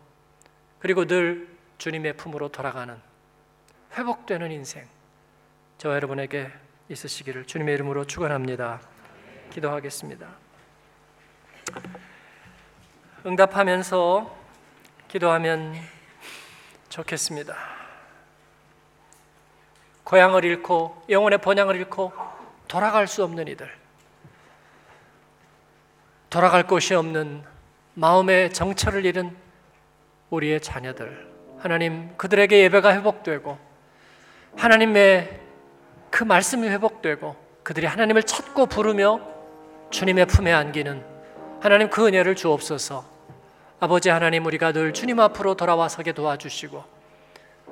그리고 0.78 1.04
늘 1.06 1.48
주님의 1.78 2.16
품으로 2.16 2.48
돌아가는 2.48 2.96
회복되는 3.96 4.52
인생 4.52 4.86
저와 5.78 5.96
여러분에게 5.96 6.50
있으시기를 6.88 7.46
주님의 7.46 7.74
이름으로 7.74 8.04
축원합니다. 8.04 8.80
기도하겠습니다. 9.50 10.28
응답하면서 13.26 14.36
기도하면 15.08 15.74
좋겠습니다. 16.88 17.56
고향을 20.04 20.44
잃고 20.44 21.04
영혼의 21.10 21.38
본향을 21.38 21.76
잃고 21.76 22.12
돌아갈 22.66 23.06
수 23.06 23.22
없는 23.24 23.48
이들 23.48 23.70
돌아갈 26.30 26.66
곳이 26.66 26.94
없는 26.94 27.42
마음의 27.94 28.52
정처를 28.52 29.06
잃은 29.06 29.34
우리의 30.30 30.60
자녀들 30.60 31.26
하나님 31.58 32.14
그들에게 32.16 32.60
예배가 32.64 32.94
회복되고 32.94 33.58
하나님의 34.56 35.40
그 36.10 36.24
말씀이 36.24 36.68
회복되고 36.68 37.34
그들이 37.62 37.86
하나님을 37.86 38.22
찾고 38.22 38.66
부르며 38.66 39.20
주님의 39.90 40.26
품에 40.26 40.52
안기는 40.52 41.04
하나님 41.60 41.90
그 41.90 42.06
은혜를 42.06 42.36
주옵소서. 42.36 43.04
아버지 43.80 44.10
하나님 44.10 44.44
우리가 44.46 44.72
늘 44.72 44.92
주님 44.92 45.20
앞으로 45.20 45.54
돌아와서게 45.54 46.12
도와주시고 46.12 46.84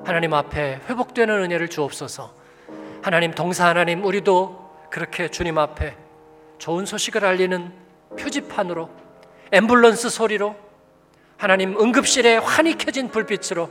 하나님 0.05 0.35
앞에 0.35 0.81
회복되는 0.88 1.42
은혜를 1.42 1.69
주옵소서. 1.69 2.35
하나님 3.03 3.33
동사 3.33 3.66
하나님 3.69 4.05
우리도 4.05 4.88
그렇게 4.90 5.29
주님 5.29 5.59
앞에 5.59 5.95
좋은 6.59 6.87
소식을 6.87 7.25
알리는 7.25 7.86
표지판으로 8.16 8.88
앰뷸런스 9.52 10.11
소리로 10.11 10.57
하나님 11.37 11.79
응급실에 11.79 12.38
환히 12.38 12.76
켜진 12.76 13.11
불빛으로 13.11 13.68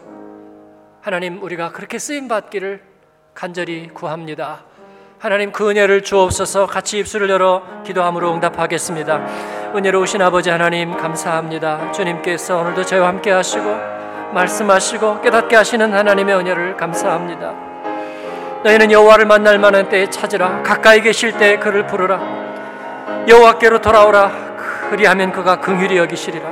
하나님 1.01 1.41
우리가 1.43 1.71
그렇게 1.71 1.99
쓰임 1.99 2.27
받기를 2.27 2.81
간절히 3.33 3.89
구합니다. 3.89 4.63
하나님 5.19 5.51
그 5.51 5.69
은혜를 5.69 6.03
주옵소서 6.03 6.67
같이 6.67 6.99
입술을 6.99 7.29
열어 7.29 7.63
기도함으로 7.83 8.33
응답하겠습니다. 8.33 9.73
은혜로우신 9.75 10.21
아버지 10.21 10.49
하나님 10.49 10.95
감사합니다. 10.95 11.91
주님께서 11.91 12.59
오늘도 12.59 12.85
저와 12.85 13.07
함께 13.07 13.31
하시고 13.31 13.63
말씀하시고 14.33 15.21
깨닫게 15.21 15.55
하시는 15.55 15.93
하나님의 15.93 16.35
은혜를 16.35 16.77
감사합니다. 16.77 17.53
너희는 18.63 18.91
여호와를 18.91 19.25
만날 19.25 19.59
만한 19.59 19.89
때에 19.89 20.09
찾으라 20.09 20.63
가까이 20.63 21.01
계실 21.01 21.37
때에 21.37 21.57
그를 21.57 21.85
부르라 21.85 22.44
여호와께로 23.27 23.79
돌아오라 23.79 24.31
그리하면 24.89 25.31
그가 25.31 25.59
긍휼히 25.59 25.97
여기시리라 25.97 26.49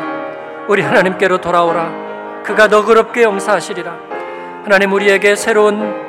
우리 0.67 0.81
하나님께로 0.81 1.39
돌아오라 1.39 2.43
그가 2.43 2.67
너그럽게 2.67 3.23
용서하시리라 3.23 4.13
하나님 4.63 4.93
우리에게 4.93 5.35
새로운 5.35 6.03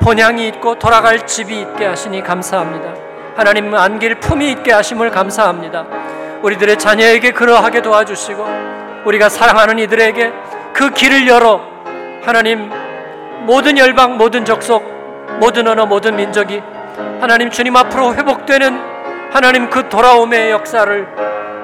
본향이 0.00 0.48
있고 0.48 0.78
돌아갈 0.78 1.26
집이 1.26 1.60
있게 1.60 1.84
하시니 1.84 2.22
감사합니다. 2.22 2.94
하나님 3.36 3.72
안길 3.74 4.16
품이 4.16 4.50
있게 4.52 4.72
하심을 4.72 5.10
감사합니다. 5.10 5.86
우리들의 6.42 6.78
자녀에게 6.78 7.32
그러하게 7.32 7.82
도와주시고 7.82 8.46
우리가 9.04 9.28
사랑하는 9.28 9.78
이들에게 9.78 10.32
그 10.72 10.90
길을 10.90 11.28
열어 11.28 11.60
하나님 12.24 12.70
모든 13.46 13.78
열방 13.78 14.16
모든 14.16 14.44
족속 14.44 14.82
모든 15.38 15.68
언어 15.68 15.86
모든 15.86 16.16
민족이 16.16 16.62
하나님 17.20 17.50
주님 17.50 17.76
앞으로 17.76 18.14
회복되는 18.14 18.80
하나님 19.32 19.70
그 19.70 19.88
돌아옴의 19.88 20.50
역사를 20.50 21.06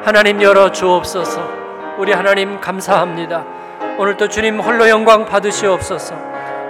하나님 0.05 0.41
열어 0.41 0.71
주옵소서. 0.71 1.97
우리 1.99 2.13
하나님 2.13 2.61
감사합니다. 2.61 3.45
오늘도 3.99 4.29
주님 4.29 4.61
홀로 4.61 4.89
영광 4.89 5.25
받으시옵소서. 5.25 6.15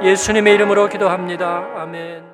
예수님의 0.02 0.54
이름으로 0.54 0.88
기도합니다. 0.88 1.64
아멘. 1.76 2.25